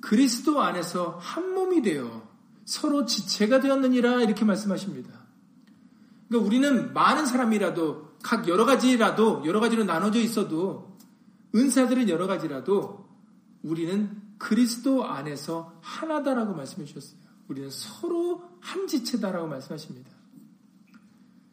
[0.00, 2.28] 그리스도 안에서 한 몸이 되어
[2.64, 5.24] 서로 지체가 되었느니라 이렇게 말씀하십니다.
[6.28, 10.93] 그러니까 우리는 많은 사람이라도 각 여러 가지라도 여러 가지로 나눠져 있어도
[11.54, 13.08] 은사들은 여러 가지라도
[13.62, 17.18] 우리는 그리스도 안에서 하나다라고 말씀해 주셨어요.
[17.48, 20.10] 우리는 서로 한 지체다라고 말씀하십니다.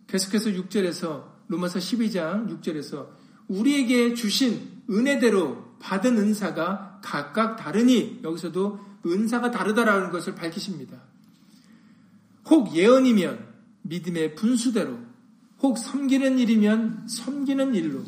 [0.08, 3.10] 계속해서 6절에서 로마서 12장 6절에서
[3.48, 11.02] 우리에게 주신 은혜대로 받은 은사가 각각 다르니 여기서도 은사가 다르다라는 것을 밝히십니다.
[12.46, 13.52] 혹 예언이면
[13.84, 15.00] 믿음의 분수대로,
[15.62, 18.04] 혹 섬기는 일이면 섬기는 일로,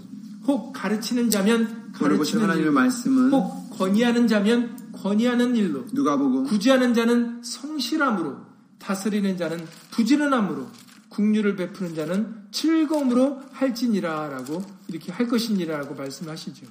[0.46, 7.42] 혹 가르치는 자면 가르치는 일로, 말씀은 혹 권위하는 자면 권위하는 일로, 누가 보고 구제하는 자는
[7.44, 8.38] 성실함으로,
[8.80, 10.68] 다스리는 자는 부지런함으로,
[11.10, 16.66] 국류를 베푸는 자는 즐거움으로 할지니라라고 이렇게 할 것이니라라고 말씀하시죠.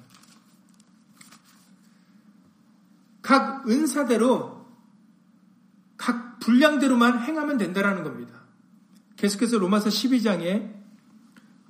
[3.23, 4.67] 각 은사대로
[5.97, 8.43] 각 분량대로만 행하면 된다라는 겁니다.
[9.17, 10.82] 계속해서 로마서 12장에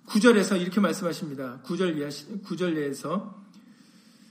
[0.07, 1.61] 9절에서 이렇게 말씀하십니다.
[1.65, 3.43] 9절, 이하, 9절 내에서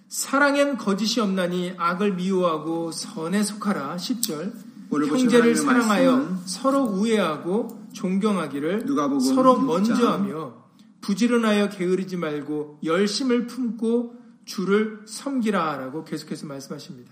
[0.10, 3.96] 사랑엔 거짓이 없나니 악을 미워하고 선에 속하라.
[3.96, 4.54] 10절
[4.92, 8.86] 형제를 사랑하여 서로 우애하고 존경하기를
[9.22, 10.62] 서로 먼저 하며
[11.00, 17.11] 부지런하여 게으르지 말고 열심을 품고 주를 섬기라 라고 계속해서 말씀하십니다.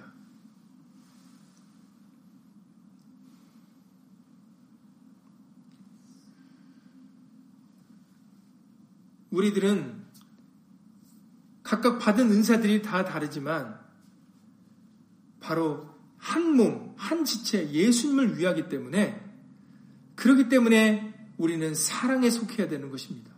[9.32, 10.06] 우리들은
[11.64, 13.80] 각각 받은 은사들이 다 다르지만
[15.40, 15.88] 바로
[16.18, 19.24] 한 몸, 한 지체 예수님을 위하기 때문에
[20.16, 23.32] 그렇기 때문에 우리는 사랑에 속해야 되는 것입니다.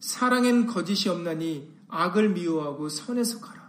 [0.00, 3.62] 사랑엔 거짓이 없나니 악을 미워하고 선에 속하라.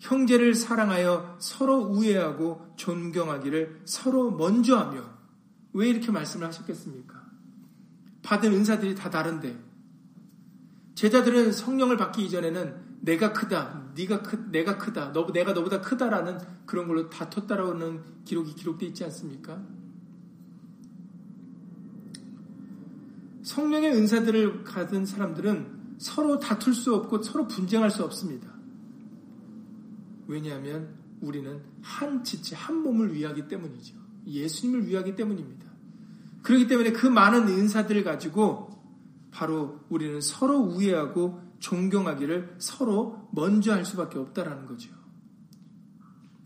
[0.00, 5.08] 형제를 사랑하여 서로 우애하고 존경하기를 서로 먼저 하며
[5.72, 7.24] 왜 이렇게 말씀을 하셨겠습니까?
[8.22, 9.73] 받은 은사들이 다 다른데
[10.94, 16.88] 제자들은 성령을 받기 이전에는 내가 크다, 네가 크, 내가 크다, 너, 내가 너보다 크다라는 그런
[16.88, 19.62] 걸로 다퉜다라는 기록이 기록되어 있지 않습니까?
[23.42, 28.48] 성령의 은사들을 가진 사람들은 서로 다툴 수 없고 서로 분쟁할 수 없습니다.
[30.26, 33.96] 왜냐하면 우리는 한 지체, 한 몸을 위하기 때문이죠.
[34.26, 35.66] 예수님을 위하기 때문입니다.
[36.42, 38.73] 그렇기 때문에 그 많은 은사들을 가지고
[39.34, 44.90] 바로 우리는 서로 우애하고 존경하기를 서로 먼저 할 수밖에 없다라는 거죠.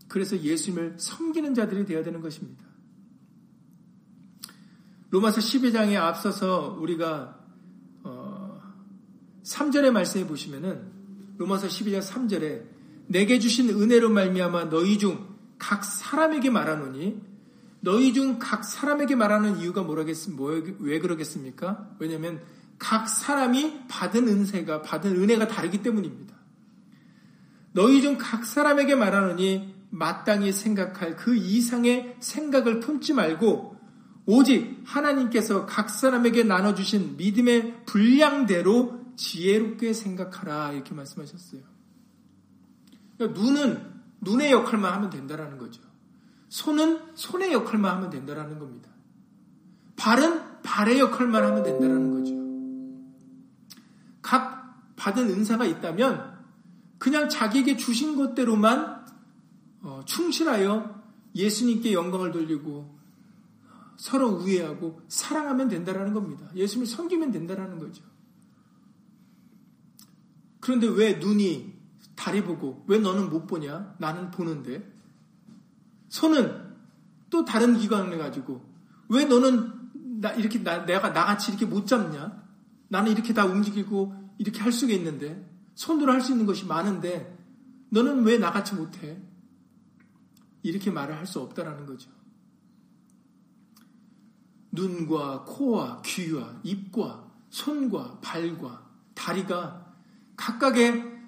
[0.07, 2.65] 그래서 예수님을 섬기는 자들이 되어야 되는 것입니다.
[5.11, 7.39] 로마서 12장에 앞서서 우리가
[8.03, 8.59] 어
[9.43, 10.91] 3절의 말씀에 보시면은
[11.37, 12.65] 로마서 12장 3절에
[13.07, 17.21] 내게 주신 은혜로 말미암아 너희 중 각 사람에게 말하노니
[17.81, 21.95] 너희 중 각 사람에게 말하는 이유가 뭐라겠습 뭐, 왜 그러겠습니까?
[21.99, 22.41] 왜냐하면
[22.79, 26.33] 각 사람이 받은 은혜가 받은 은혜가 다르기 때문입니다.
[27.73, 33.77] 너희 중 각 사람에게 말하노니 마땅히 생각할 그 이상의 생각을 품지 말고
[34.25, 41.61] 오직 하나님께서 각 사람에게 나눠주신 믿음의 분량대로 지혜롭게 생각하라 이렇게 말씀하셨어요.
[43.17, 45.81] 그러니까 눈은 눈의 역할만 하면 된다라는 거죠.
[46.49, 48.89] 손은 손의 역할만 하면 된다라는 겁니다.
[49.95, 52.38] 발은 발의 역할만 하면 된다라는 거죠.
[54.21, 56.37] 각 받은 은사가 있다면
[56.97, 59.05] 그냥 자기에게 주신 것대로만
[59.81, 61.01] 어, 충실하여
[61.35, 62.99] 예수님께 영광을 돌리고
[63.95, 66.49] 서로 우애하고 사랑하면 된다라는 겁니다.
[66.55, 68.03] 예수님을 섬기면 된다라는 거죠.
[70.59, 71.73] 그런데 왜 눈이
[72.15, 73.95] 다리 보고 왜 너는 못 보냐?
[73.97, 74.89] 나는 보는데.
[76.09, 76.75] 손은
[77.29, 78.65] 또 다른 기관을 가지고
[79.09, 82.38] 왜 너는 나 이렇게 나, 내가 나같이 이렇게 못 잡냐?
[82.89, 87.37] 나는 이렇게 다 움직이고 이렇게 할 수가 있는데 손으로 할 수 있는 것이 많은데
[87.91, 89.21] 너는 왜 나같이 못해?
[90.63, 92.11] 이렇게 말을 할 수 없다라는 거죠.
[94.71, 99.95] 눈과 코와 귀와 입과 손과 발과 다리가
[100.35, 101.19] 각각의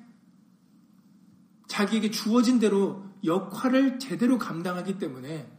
[1.67, 5.51] 자기에게 주어진 대로 역할을 제대로 감당하기 때문에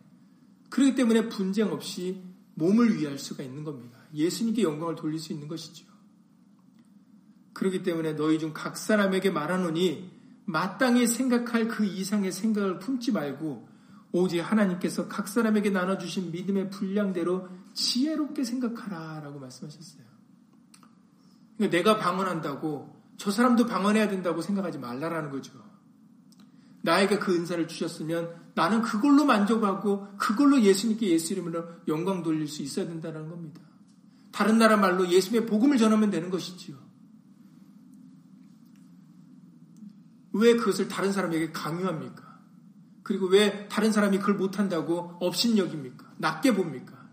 [0.71, 2.23] 그렇기 때문에 분쟁 없이
[2.55, 3.99] 몸을 위할 수가 있는 겁니다.
[4.15, 5.92] 예수님께 영광을 돌릴 수 있는 것이죠.
[7.53, 10.11] 그렇기 때문에 너희 중 각 사람에게 말하노니
[10.45, 13.69] 마땅히 생각할 그 이상의 생각을 품지 말고
[14.13, 20.03] 오직 하나님께서 각 사람에게 나눠주신 믿음의 분량대로 지혜롭게 생각하라 라고 말씀하셨어요.
[21.57, 25.53] 그러니까 내가 방언한다고 저 사람도 방언해야 된다고 생각하지 말라라는 거죠.
[26.83, 32.87] 나에게 그 은사를 주셨으면 나는 그걸로 만족하고 그걸로 예수님께 예수 이름으로 영광 돌릴 수 있어야
[32.87, 33.61] 된다는 겁니다.
[34.33, 36.77] 다른 나라 말로 예수님의 복음을 전하면 되는 것이지요.
[40.33, 42.41] 왜 그것을 다른 사람에게 강요합니까?
[43.03, 46.15] 그리고 왜 다른 사람이 그걸 못한다고 업신여깁니까?
[46.19, 47.09] 낮게 봅니까?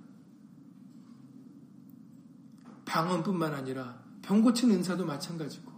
[2.85, 5.71] 방언뿐만 아니라 병 고친 은사도 마찬가지고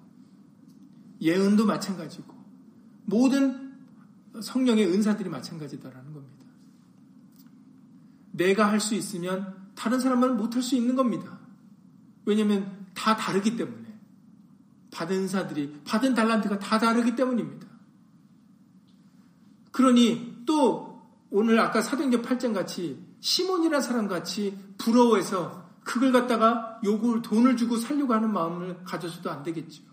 [1.22, 2.34] 예언도 마찬가지고
[3.06, 3.72] 모든
[4.42, 6.46] 성령의 은사들이 마찬가지다라는 겁니다.
[8.32, 11.40] 내가 할 수 있으면 다른 사람은 못할 수 있는 겁니다.
[12.26, 13.81] 왜냐하면 다 다르기 때문에
[14.92, 17.68] 받은 은사들이 받은 달란트가 다 다르기 때문입니다.
[19.72, 27.58] 그러니 또 오늘 아까 사도행전 8장 같이 시몬이라는 사람 같이 부러워해서 그걸 갖다가 요구를 돈을
[27.58, 29.84] 주고 살려고 하는 마음을 가져서도 안 되겠죠.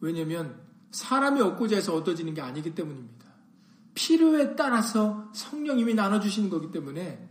[0.00, 0.60] 왜냐하면
[0.92, 3.26] 사람이 얻고자 해서 얻어지는 게 아니기 때문입니다.
[3.94, 7.28] 필요에 따라서 성령님이 나눠주시는 거기 때문에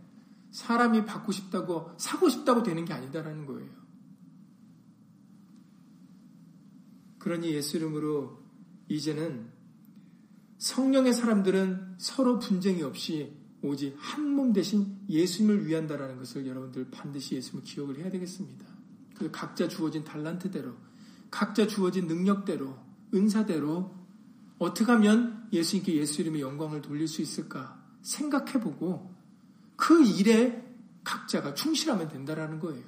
[0.50, 3.85] 사람이 받고 싶다고 사고 싶다고 되는 게 아니다라는 거예요.
[7.26, 8.38] 그러니 예수 이름으로
[8.86, 9.48] 이제는
[10.58, 17.64] 성령의 사람들은 서로 분쟁이 없이 오직 한 몸 대신 예수님을 위한다라는 것을 여러분들 반드시 예수님을
[17.64, 18.64] 기억을 해야 되겠습니다.
[19.16, 20.72] 그 각자 주어진 달란트대로,
[21.32, 22.78] 각자 주어진 능력대로,
[23.12, 23.92] 은사대로
[24.60, 29.12] 어떻게 하면 예수님께 예수 이름의 영광을 돌릴 수 있을까 생각해보고
[29.74, 30.64] 그 일에
[31.02, 32.84] 각자가 충실하면 된다라는 거예요.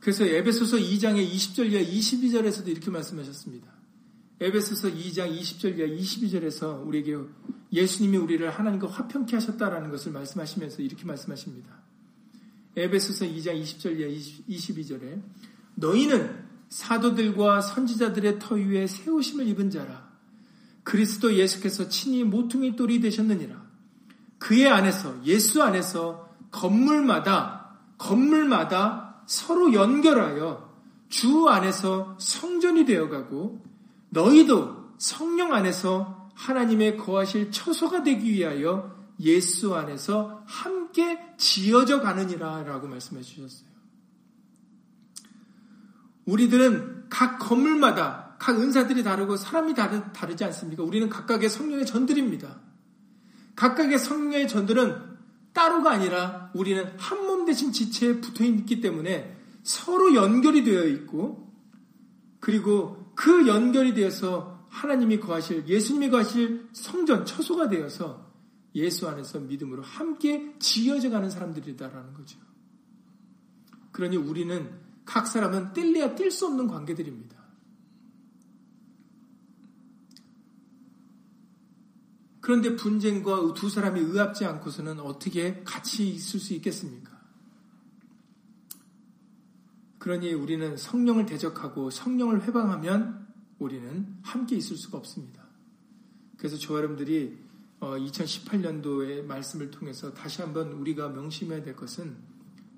[0.00, 3.66] 그래서 에베소서 2장의 20절 이하 22절에서도 이렇게 말씀하셨습니다.
[4.40, 7.16] 에베소서 2장 20절 이하 22절에서 우리에게
[7.72, 11.68] 예수님이 우리를 하나님과 화평케 하셨다라는 것을 말씀하시면서 이렇게 말씀하십니다.
[12.76, 14.08] 에베소서 2장 20절 이하
[14.48, 15.22] 22절에
[15.74, 20.10] 너희는 사도들과 선지자들의 터 위에 세우심을 입은 자라
[20.82, 23.68] 그리스도 예수께서 친히 모퉁이 돌이 되셨느니라.
[24.38, 30.74] 그의 안에서 예수 안에서 건물마다 건물마다 서로 연결하여
[31.08, 33.64] 주 안에서 성전이 되어가고
[34.08, 43.22] 너희도 성령 안에서 하나님의 거하실 처소가 되기 위하여 예수 안에서 함께 지어져 가느니라 라고 말씀해
[43.22, 43.68] 주셨어요.
[46.24, 50.82] 우리들은 각 건물마다 각 은사들이 다르고 사람이 다르, 다르지 않습니까?
[50.82, 52.58] 우리는 각각의 성령의 전들입니다.
[53.54, 55.09] 각각의 성령의 전들은
[55.52, 61.50] 따로가 아니라 우리는 한 몸 대신 지체에 붙어 있기 때문에 서로 연결이 되어 있고
[62.38, 68.30] 그리고 그 연결이 되어서 하나님이 거하실 예수님이 거하실 성전 처소가 되어서
[68.74, 72.38] 예수 안에서 믿음으로 함께 지어져 가는 사람들이다라는 거죠.
[73.92, 74.70] 그러니 우리는
[75.04, 77.39] 각 사람은 뗄래야 뗄 수 없는 관계들입니다.
[82.40, 87.20] 그런데 분쟁과 두 사람이 의합지 않고서는 어떻게 같이 있을 수 있겠습니까?
[89.98, 93.28] 그러니 우리는 성령을 대적하고 성령을 회방하면
[93.58, 95.44] 우리는 함께 있을 수가 없습니다.
[96.38, 97.38] 그래서 저 여러분들이
[97.80, 102.16] 2018년도의 어, 말씀을 통해서 다시 한번 우리가 명심해야 될 것은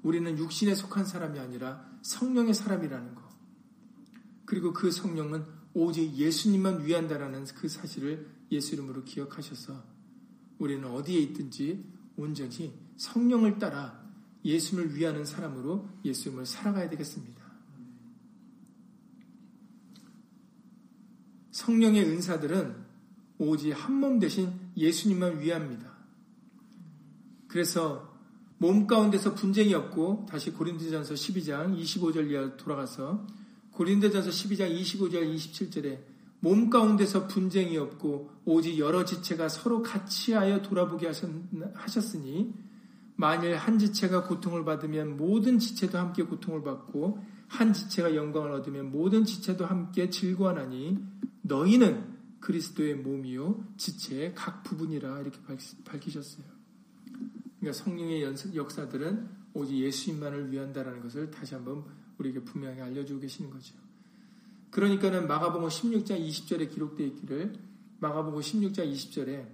[0.02, 3.22] 우리는 육신에 속한 사람이 아니라 성령의 사람이라는 것.
[4.44, 5.44] 그리고 그 성령은
[5.74, 9.82] 오직 예수님만 위한다라는 그 사실을 예수 이름으로 기억하셔서
[10.58, 11.84] 우리는 어디에 있든지
[12.16, 14.00] 온전히 성령을 따라
[14.44, 17.42] 예수님을 위하는 사람으로 예수님을 살아가야 되겠습니다.
[21.50, 22.92] 성령의 은사들은
[23.38, 25.92] 오직 한 몸 대신 예수님만 위합니다.
[27.48, 28.12] 그래서
[28.58, 33.26] 몸 가운데서 분쟁이 없고 다시 고린도전서 12장 25절 이하 돌아가서
[33.72, 36.11] 고린도전서 12장 25절 27절에
[36.42, 42.52] 몸 가운데서 분쟁이 없고 오직 여러 지체가 서로 같이 하여 돌아보게 하셨으니
[43.14, 49.24] 만일 한 지체가 고통을 받으면 모든 지체도 함께 고통을 받고 한 지체가 영광을 얻으면 모든
[49.24, 50.98] 지체도 함께 즐거워하니
[51.42, 55.38] 너희는 그리스도의 몸이요 지체의 각 부분이라 이렇게
[55.84, 56.44] 밝히셨어요.
[57.60, 58.24] 그러니까 성령의
[58.56, 61.84] 역사들은 오직 예수님만을 위한다라는 것을 다시 한번
[62.18, 63.76] 우리에게 분명히 알려주고 계시는 거죠.
[64.72, 67.52] 그러니까는 마가복음 16장 20절에 기록되어 있기를
[68.00, 69.46] 마가복음 16장 20절에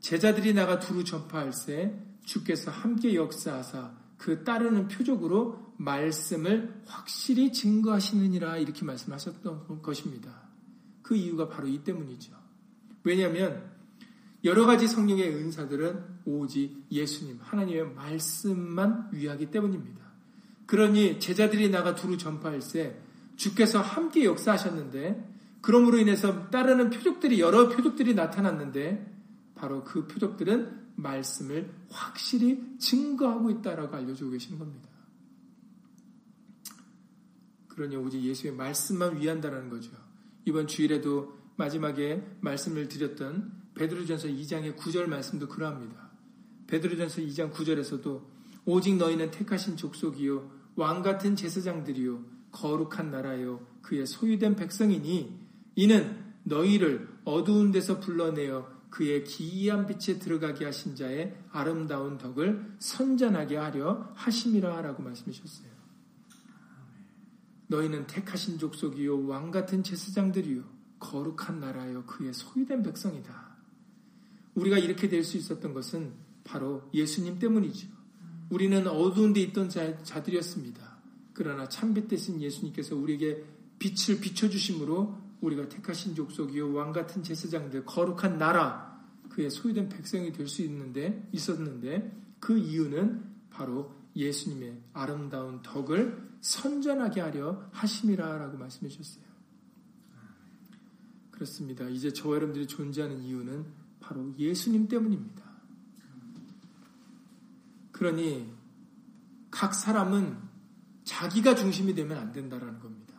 [0.00, 1.94] 제자들이 나가 두루 전파할세
[2.24, 10.48] 주께서 함께 역사하사 그 따르는 표적으로 말씀을 확실히 증거하시느니라 이렇게 말씀하셨던 것입니다.
[11.02, 12.32] 그 이유가 바로 이 때문이죠.
[13.02, 13.70] 왜냐하면
[14.44, 20.00] 여러 가지 성령의 은사들은 오직 예수님, 하나님의 말씀만 위하기 때문입니다.
[20.64, 23.03] 그러니 제자들이 나가 두루 전파할세
[23.36, 29.14] 주께서 함께 역사하셨는데 그러므로 인해서 따르는 표적들이 여러 표적들이 나타났는데
[29.54, 34.88] 바로 그 표적들은 말씀을 확실히 증거하고 있다라고 알려주고 계시는 겁니다.
[37.68, 39.90] 그러니 오직 예수의 말씀만 위한다라는 거죠.
[40.44, 46.10] 이번 주일에도 마지막에 말씀을 드렸던 베드로전서 2장의 9절 말씀도 그러합니다.
[46.66, 48.22] 베드로전서 2장 9절에서도
[48.66, 55.38] 오직 너희는 택하신 족속이요 왕 같은 제사장들이요 거룩한 나라요 그의 소유된 백성이니
[55.74, 64.12] 이는 너희를 어두운 데서 불러내어 그의 기이한 빛에 들어가게 하신 자의 아름다운 덕을 선전하게 하려
[64.14, 65.68] 하심이라 라고 말씀하셨어요.
[67.66, 70.62] 너희는 택하신 족속이요 왕 같은 제사장들이요
[71.00, 73.56] 거룩한 나라요 그의 소유된 백성이다.
[74.54, 76.12] 우리가 이렇게 될 수 있었던 것은
[76.44, 77.88] 바로 예수님 때문이죠.
[78.50, 80.93] 우리는 어두운 데 있던 자, 들이었습니다
[81.34, 83.44] 그러나 참빛 대신 예수님께서 우리에게
[83.78, 90.62] 빛을 비춰주심으로 우리가 택하신 족속이요 왕 같은 제사장들 거룩한 나라 그의 소유된 백성이 될 수
[90.62, 99.24] 있는데 있었는데 그 이유는 바로 예수님의 아름다운 덕을 선전하게 하려 하심이라라고 말씀해 주셨어요.
[101.32, 101.88] 그렇습니다.
[101.88, 103.66] 이제 저와 여러분들이 존재하는 이유는
[103.98, 105.42] 바로 예수님 때문입니다.
[107.90, 108.52] 그러니
[109.50, 110.53] 각 사람은
[111.04, 113.14] 자기가 중심이 되면 안 된다라는 겁니다.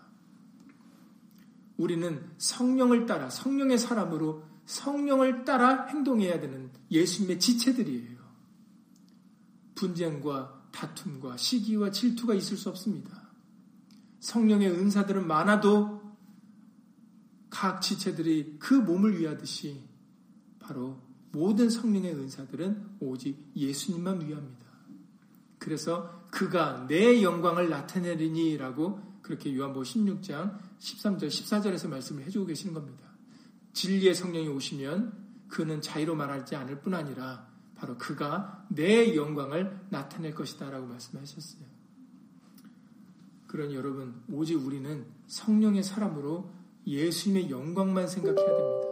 [1.77, 8.15] 우리는 성령을 따라 성령의 사람으로 성령을 따라 행동해야 되는 예수님의 지체들이에요.
[9.75, 13.29] 분쟁과 다툼과 시기와 질투가 있을 수 없습니다.
[14.19, 16.01] 성령의 은사들은 많아도
[17.49, 19.87] 각 지체들이 그 몸을 위하듯이
[20.59, 20.99] 바로
[21.31, 24.65] 모든 성령의 은사들은 오직 예수님만 위합니다.
[25.59, 33.05] 그래서 그가 내 영광을 나타내리니라고 그렇게 요한복음 16장 13절 14절에서 말씀을 해주고 계시는 겁니다.
[33.71, 35.13] 진리의 성령이 오시면
[35.47, 41.63] 그는 자유로 말하지 않을 뿐 아니라 바로 그가 내 영광을 나타낼 것이다라고 말씀하셨어요.
[43.47, 46.51] 그러니 여러분 오직 우리는 성령의 사람으로
[46.85, 48.87] 예수님의 영광만 생각해야 됩니다.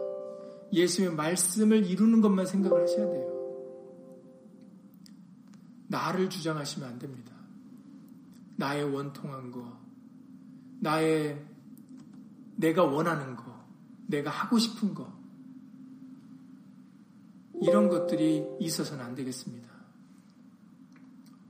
[0.72, 3.33] 예수님의 말씀을 이루는 것만 생각을 하셔야 돼요.
[5.94, 7.32] 나를 주장하시면 안 됩니다.
[8.56, 9.80] 나의 원통한 거,
[10.80, 11.40] 나의
[12.56, 13.64] 내가 원하는 거,
[14.08, 15.12] 내가 하고 싶은 거,
[17.62, 19.70] 이런 것들이 있어서는 안 되겠습니다.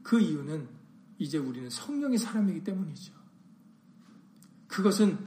[0.03, 0.68] 그 이유는
[1.18, 3.14] 이제 우리는 성령의 사람이기 때문이죠.
[4.68, 5.18] 그것은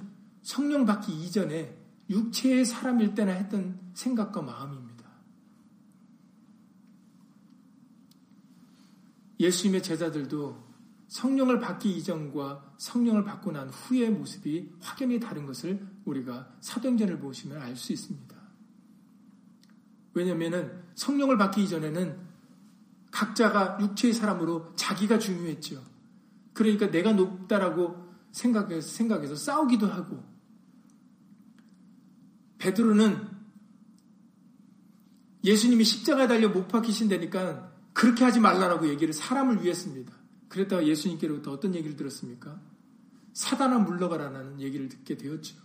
[0.43, 1.75] 성령 받기 이전에
[2.09, 4.86] 육체의 사람일 때나 했던 생각과 마음입니다.
[9.39, 10.67] 예수님의 제자들도
[11.07, 17.75] 성령을 받기 이전과 성령을 받고 난 후의 모습이 확연히 다른 것을 우리가 사도행전을 보시면 알
[17.75, 18.35] 수 있습니다.
[20.13, 22.17] 왜냐하면 성령을 받기 이전에는
[23.11, 25.83] 각자가 육체의 사람으로 자기가 중요했죠.
[26.53, 30.23] 그러니까 내가 높다라고 생각해서, 생각해서 싸우기도 하고
[32.57, 33.27] 베드로는
[35.43, 37.66] 예수님이 십자가에 달려 못 박히신다니까
[37.97, 40.13] 그렇게 하지 말라라고 얘기를 사람을 위했습니다.
[40.49, 42.61] 그랬다가 예수님께로부터 어떤 얘기를 들었습니까?
[43.33, 45.57] 사단아 물러가라는 얘기를 듣게 되었죠.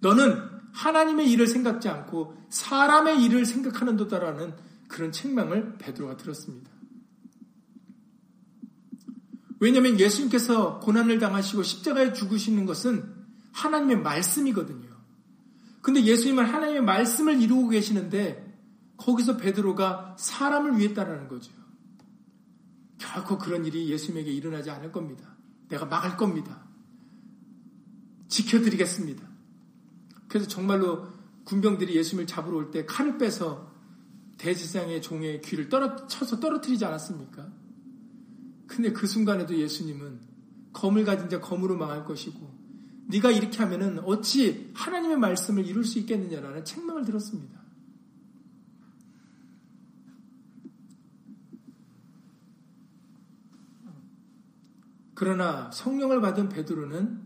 [0.00, 4.54] 너는 하나님의 일을 생각지 않고 사람의 일을 생각하는도다라는
[4.88, 6.70] 그런 책망을 베드로가 들었습니다.
[9.60, 13.04] 왜냐하면 예수님께서 고난을 당하시고 십자가에 죽으시는 것은
[13.52, 14.88] 하나님의 말씀이거든요.
[15.82, 18.47] 근데 예수님은 하나님의 말씀을 이루고 계시는데
[18.98, 21.52] 거기서 베드로가 사람을 위했다라는 거죠.
[22.98, 25.36] 결코 그런 일이 예수님에게 일어나지 않을 겁니다.
[25.68, 26.66] 내가 막을 겁니다.
[28.28, 29.26] 지켜드리겠습니다.
[30.28, 31.06] 그래서 정말로
[31.44, 33.72] 군병들이 예수님을 잡으러 올 때 칼을 빼서
[34.36, 37.50] 대제사장의 종의 귀를 떨어, 쳐서 떨어뜨리지 않았습니까?
[38.66, 40.20] 근데 그 순간에도 예수님은
[40.74, 42.56] 검을 가진 자 검으로 망할 것이고
[43.06, 47.57] 네가 이렇게 하면은 어찌 하나님의 말씀을 이룰 수 있겠느냐라는 책망을 들었습니다.
[55.18, 57.20] 그러나 성령을 받은 베드로는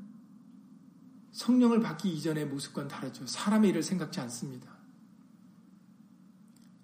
[1.32, 3.26] 성령을 받기 이전의 모습과는 다르죠.
[3.26, 4.78] 사람의 일을 생각지 않습니다.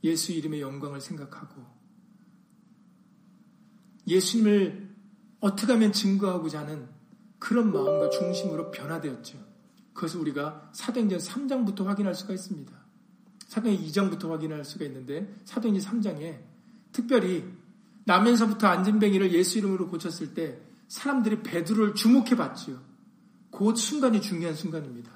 [0.05, 1.65] 예수 이름의 영광을 생각하고
[4.07, 4.87] 예수님을
[5.41, 6.87] 어떻게 하면 증거하고자 하는
[7.39, 9.43] 그런 마음과 중심으로 변화되었죠.
[9.95, 12.71] 그것을 우리가 사도행전 3장부터 확인할 수가 있습니다.
[13.47, 16.39] 사도행 2장부터 확인할 수가 있는데 사도행 3장에
[16.93, 17.51] 특별히
[18.05, 22.81] 나면서부터 안진뱅이를 예수 이름으로 고쳤을 때 사람들이 베드로를 주목해 봤지요.
[23.51, 25.11] 그 순간이 중요한 순간입니다.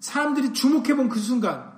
[0.00, 1.72] 사람들이 주목해 본 그 순간,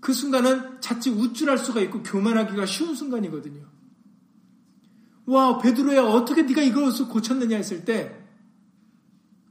[0.00, 3.68] 그 순간은 자칫 우쭐할 수가 있고 교만하기가 쉬운 순간이거든요.
[5.26, 8.18] 와, 베드로야, 어떻게 네가 이것을 고쳤느냐 했을 때,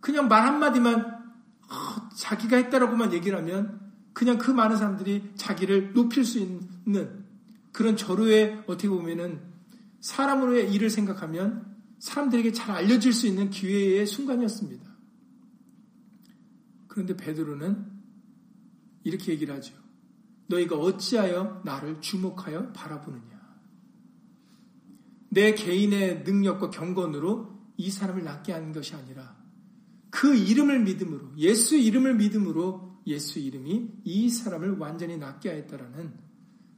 [0.01, 3.79] 그냥 말 한마디만, 어, 자기가 했다라고만 얘기를 하면,
[4.13, 7.23] 그냥 그 많은 사람들이 자기를 높일 수 있는
[7.71, 9.41] 그런 절호의 어떻게 보면은
[10.01, 11.68] 사람으로의 일을 생각하면
[11.99, 14.89] 사람들에게 잘 알려질 수 있는 기회의 순간이었습니다.
[16.87, 17.85] 그런데 베드로는
[19.03, 19.75] 이렇게 얘기를 하죠.
[20.47, 23.39] 너희가 어찌하여 나를 주목하여 바라보느냐.
[25.29, 29.37] 내 개인의 능력과 경건으로 이 사람을 낫게 하는 것이 아니라
[30.09, 36.13] 그 이름을 믿음으로 예수 이름을 믿음으로 예수 이름이 이 사람을 완전히 낫게 하였다라는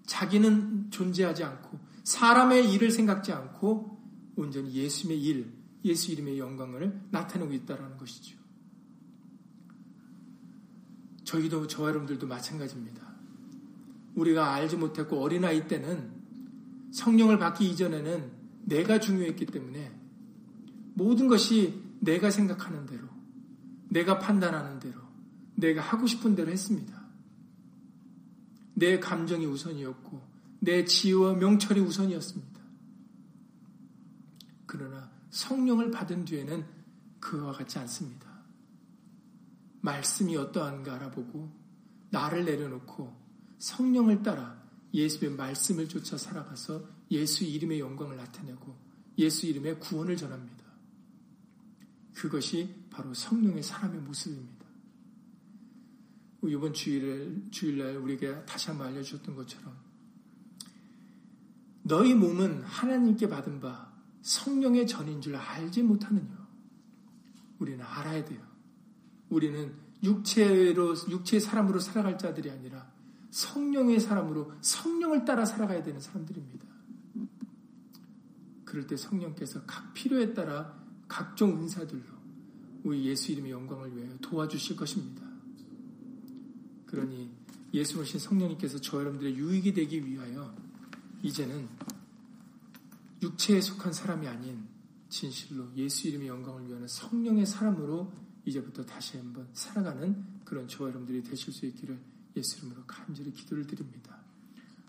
[0.05, 4.00] 자기는 존재하지 않고 사람의 일을 생각지 않고
[4.41, 5.53] 온전히 예수님의 일,
[5.85, 8.37] 예수 이름의 영광을 나타내고 있다는 것이죠.
[11.23, 13.01] 저희도 저와 여러분들도 마찬가지입니다.
[14.15, 16.11] 우리가 알지 못했고 어린아이 때는
[16.91, 18.31] 성령을 받기 이전에는
[18.65, 19.91] 내가 중요했기 때문에
[20.95, 23.07] 모든 것이 내가 생각하는 대로,
[23.89, 24.99] 내가 판단하는 대로,
[25.55, 26.99] 내가 하고 싶은 대로 했습니다.
[28.73, 30.21] 내 감정이 우선이었고,
[30.59, 32.50] 내 지혜와 명철이 우선이었습니다.
[34.71, 36.65] 그러나 성령을 받은 뒤에는
[37.19, 38.31] 그와 같지 않습니다.
[39.81, 41.51] 말씀이 어떠한가 알아보고,
[42.09, 43.13] 나를 내려놓고,
[43.57, 44.63] 성령을 따라
[44.93, 48.73] 예수의 말씀을 쫓아 살아가서 예수 이름의 영광을 나타내고
[49.17, 50.63] 예수 이름의 구원을 전합니다.
[52.13, 54.65] 그것이 바로 성령의 사람의 모습입니다.
[56.45, 59.75] 이번 주일, 주일날 우리에게 다시 한번 알려주셨던 것처럼
[61.83, 63.90] 너희 몸은 하나님께 받은 바
[64.21, 66.47] 성령의 전인 줄 알지 못하느냐.
[67.59, 68.41] 우리는 알아야 돼요.
[69.29, 72.91] 우리는 육체로, 육체의 사람으로 살아갈 자들이 아니라
[73.29, 76.65] 성령의 사람으로 성령을 따라 살아가야 되는 사람들입니다.
[78.65, 82.03] 그럴 때 성령께서 각 필요에 따라 각종 은사들로
[82.83, 85.21] 우리 예수 이름의 영광을 위하여 도와주실 것입니다.
[86.85, 87.31] 그러니
[87.73, 90.53] 예수 오신 성령님께서 저 여러분들의 유익이 되기 위하여
[91.21, 91.69] 이제는
[93.21, 94.67] 육체에 속한 사람이 아닌
[95.09, 98.11] 진실로 예수 이름의 영광을 위하는 성령의 사람으로
[98.45, 101.99] 이제부터 다시 한번 살아가는 그런 저와 여러분들이 되실 수 있기를
[102.35, 104.17] 예수 이름으로 간절히 기도를 드립니다.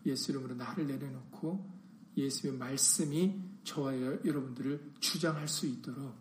[0.06, 1.82] 예수 이름으로 나를 내려놓고
[2.16, 6.14] 예수의 말씀이 저와 여러분들을 주장할 수 있도록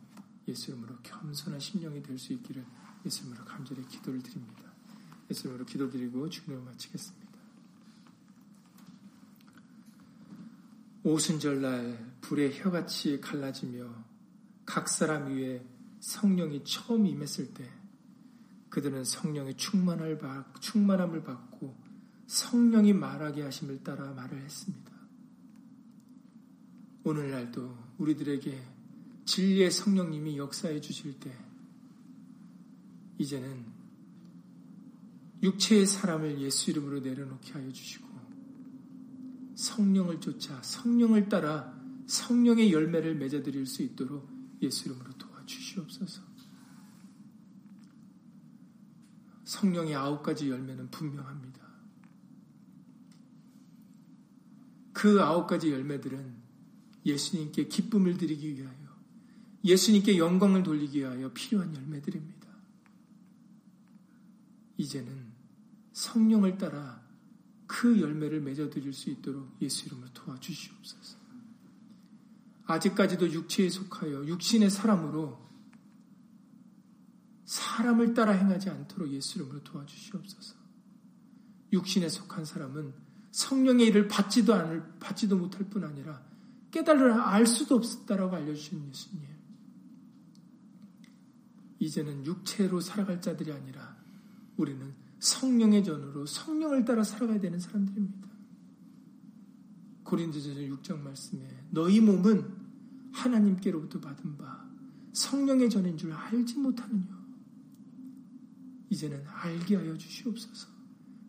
[0.47, 2.65] 예수 이름으로 겸손한 심령이 될 수 있기를
[3.05, 4.63] 예수 이름으로 간절히 기도를 드립니다.
[5.29, 7.20] 예수 이름으로 기도드리고 주님을 마치겠습니다.
[11.03, 14.05] 오순절날 불의 혀같이 갈라지며
[14.65, 15.65] 각 사람 위에
[15.99, 17.67] 성령이 처음 임했을 때
[18.69, 20.17] 그들은 성령의 충만함을
[21.23, 21.75] 받고
[22.27, 24.91] 성령이 말하게 하심을 따라 말을 했습니다.
[27.03, 28.63] 오늘날도 우리들에게
[29.25, 31.35] 진리의 성령님이 역사해 주실 때
[33.17, 33.65] 이제는
[35.41, 38.10] 육체의 사람을 예수 이름으로 내려놓게 하여 주시고
[39.61, 44.27] 성령을 쫓아 성령을 따라 성령의 열매를 맺어드릴 수 있도록
[44.59, 46.23] 예수 이름으로 도와주시옵소서.
[49.43, 51.61] 성령의 아홉 가지 열매는 분명합니다.
[54.93, 56.41] 그 아홉 가지 열매들은
[57.05, 58.97] 예수님께 기쁨을 드리기 위하여,
[59.63, 62.47] 예수님께 영광을 돌리기 위하여 필요한 열매들입니다.
[64.77, 65.31] 이제는
[65.93, 67.00] 성령을 따라
[67.71, 71.17] 그 열매를 맺어드릴 수 있도록 예수 이름으로 도와주시옵소서.
[72.65, 75.39] 아직까지도 육체에 속하여 육신의 사람으로
[77.45, 80.55] 사람을 따라 행하지 않도록 예수 이름으로 도와주시옵소서.
[81.71, 82.93] 육신에 속한 사람은
[83.31, 86.21] 성령의 일을 받지도 않을, 받지도 못할 뿐 아니라
[86.71, 89.27] 깨달으라 알 수도 없었다라고 알려주신 예수님.
[91.79, 93.95] 이제는 육체로 살아갈 자들이 아니라
[94.57, 98.27] 우리는 성령의 전으로 성령을 따라 살아가야 되는 사람들입니다.
[100.03, 102.43] 고린도전서 6장 말씀에 너희 몸은
[103.13, 104.67] 하나님께로부터 받은 바
[105.13, 107.21] 성령의 전인 줄 알지 못하느냐.
[108.89, 110.67] 이제는 알게 하여 주시옵소서.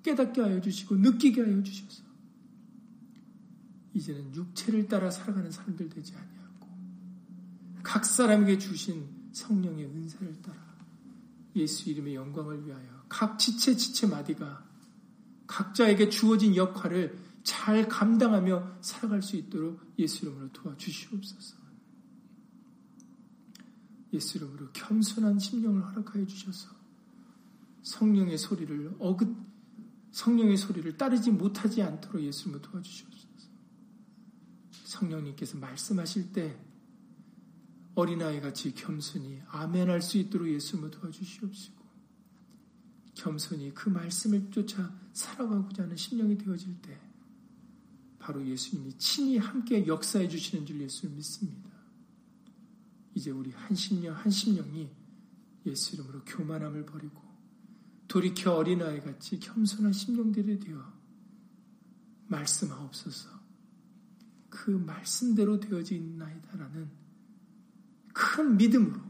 [0.03, 2.03] 깨닫게 하여 주시고 느끼게 하여 주셔서
[3.95, 6.67] 이제는 육체를 따라 살아가는 사람들 되지 아니하고
[7.83, 10.72] 각 사람에게 주신 성령의 은사를 따라
[11.57, 14.65] 예수 이름의 영광을 위하여 각 지체 지체 마디가
[15.47, 21.57] 각자에게 주어진 역할을 잘 감당하며 살아갈 수 있도록 예수 이름으로 도와주시옵소서.
[24.13, 26.69] 예수 이름으로 겸손한 심령을 허락하여 주셔서
[27.83, 29.37] 성령의 소리를 어긋
[30.13, 33.49] 성령의 소리를 따르지 못하지 않도록 예수 이름으로 도와주시옵소서.
[34.85, 36.59] 성령님께서 말씀하실 때
[37.95, 41.83] 어린아이 같이 겸손히 아멘할 수 있도록 예수 이름으로 도와주시옵시고
[43.15, 46.99] 겸손히 그 말씀을 쫓아 살아가고자 하는 심령이 되어질 때
[48.19, 51.71] 바로 예수님이 친히 함께 역사해 주시는 줄 예수를 믿습니다.
[53.15, 54.89] 이제 우리 한 심령 한 심령이
[55.67, 57.21] 예수 이름으로 교만함을 버리고
[58.09, 60.93] 돌이켜 어린아이 같이 겸손한 심령들이 되어
[62.29, 63.29] 말씀하옵소서.
[64.49, 67.02] 그 말씀대로 되어진 나이다라는
[68.13, 69.01] 큰 믿음으로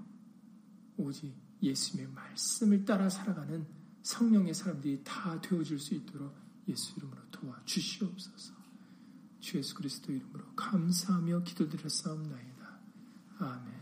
[0.96, 3.66] 오직 예수님의 말씀을 따라 살아가는
[4.03, 6.34] 성령의 사람들이 다 되어줄 수 있도록
[6.68, 8.55] 예수 이름으로 도와주시옵소서.
[9.40, 12.78] 주 예수 그리스도 이름으로 감사하며 기도드렸사옵나이다.
[13.38, 13.72] 아멘.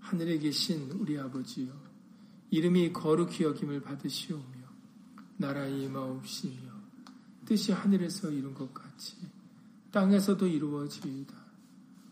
[0.00, 1.72] 하늘에 계신 우리 아버지여,
[2.50, 4.68] 이름이 거룩히 여김을 받으시오며,
[5.38, 6.72] 나라의 임하옵시며,
[7.44, 9.16] 뜻이 하늘에서 이룬 것 같이
[9.90, 11.41] 땅에서도 이루어지이다.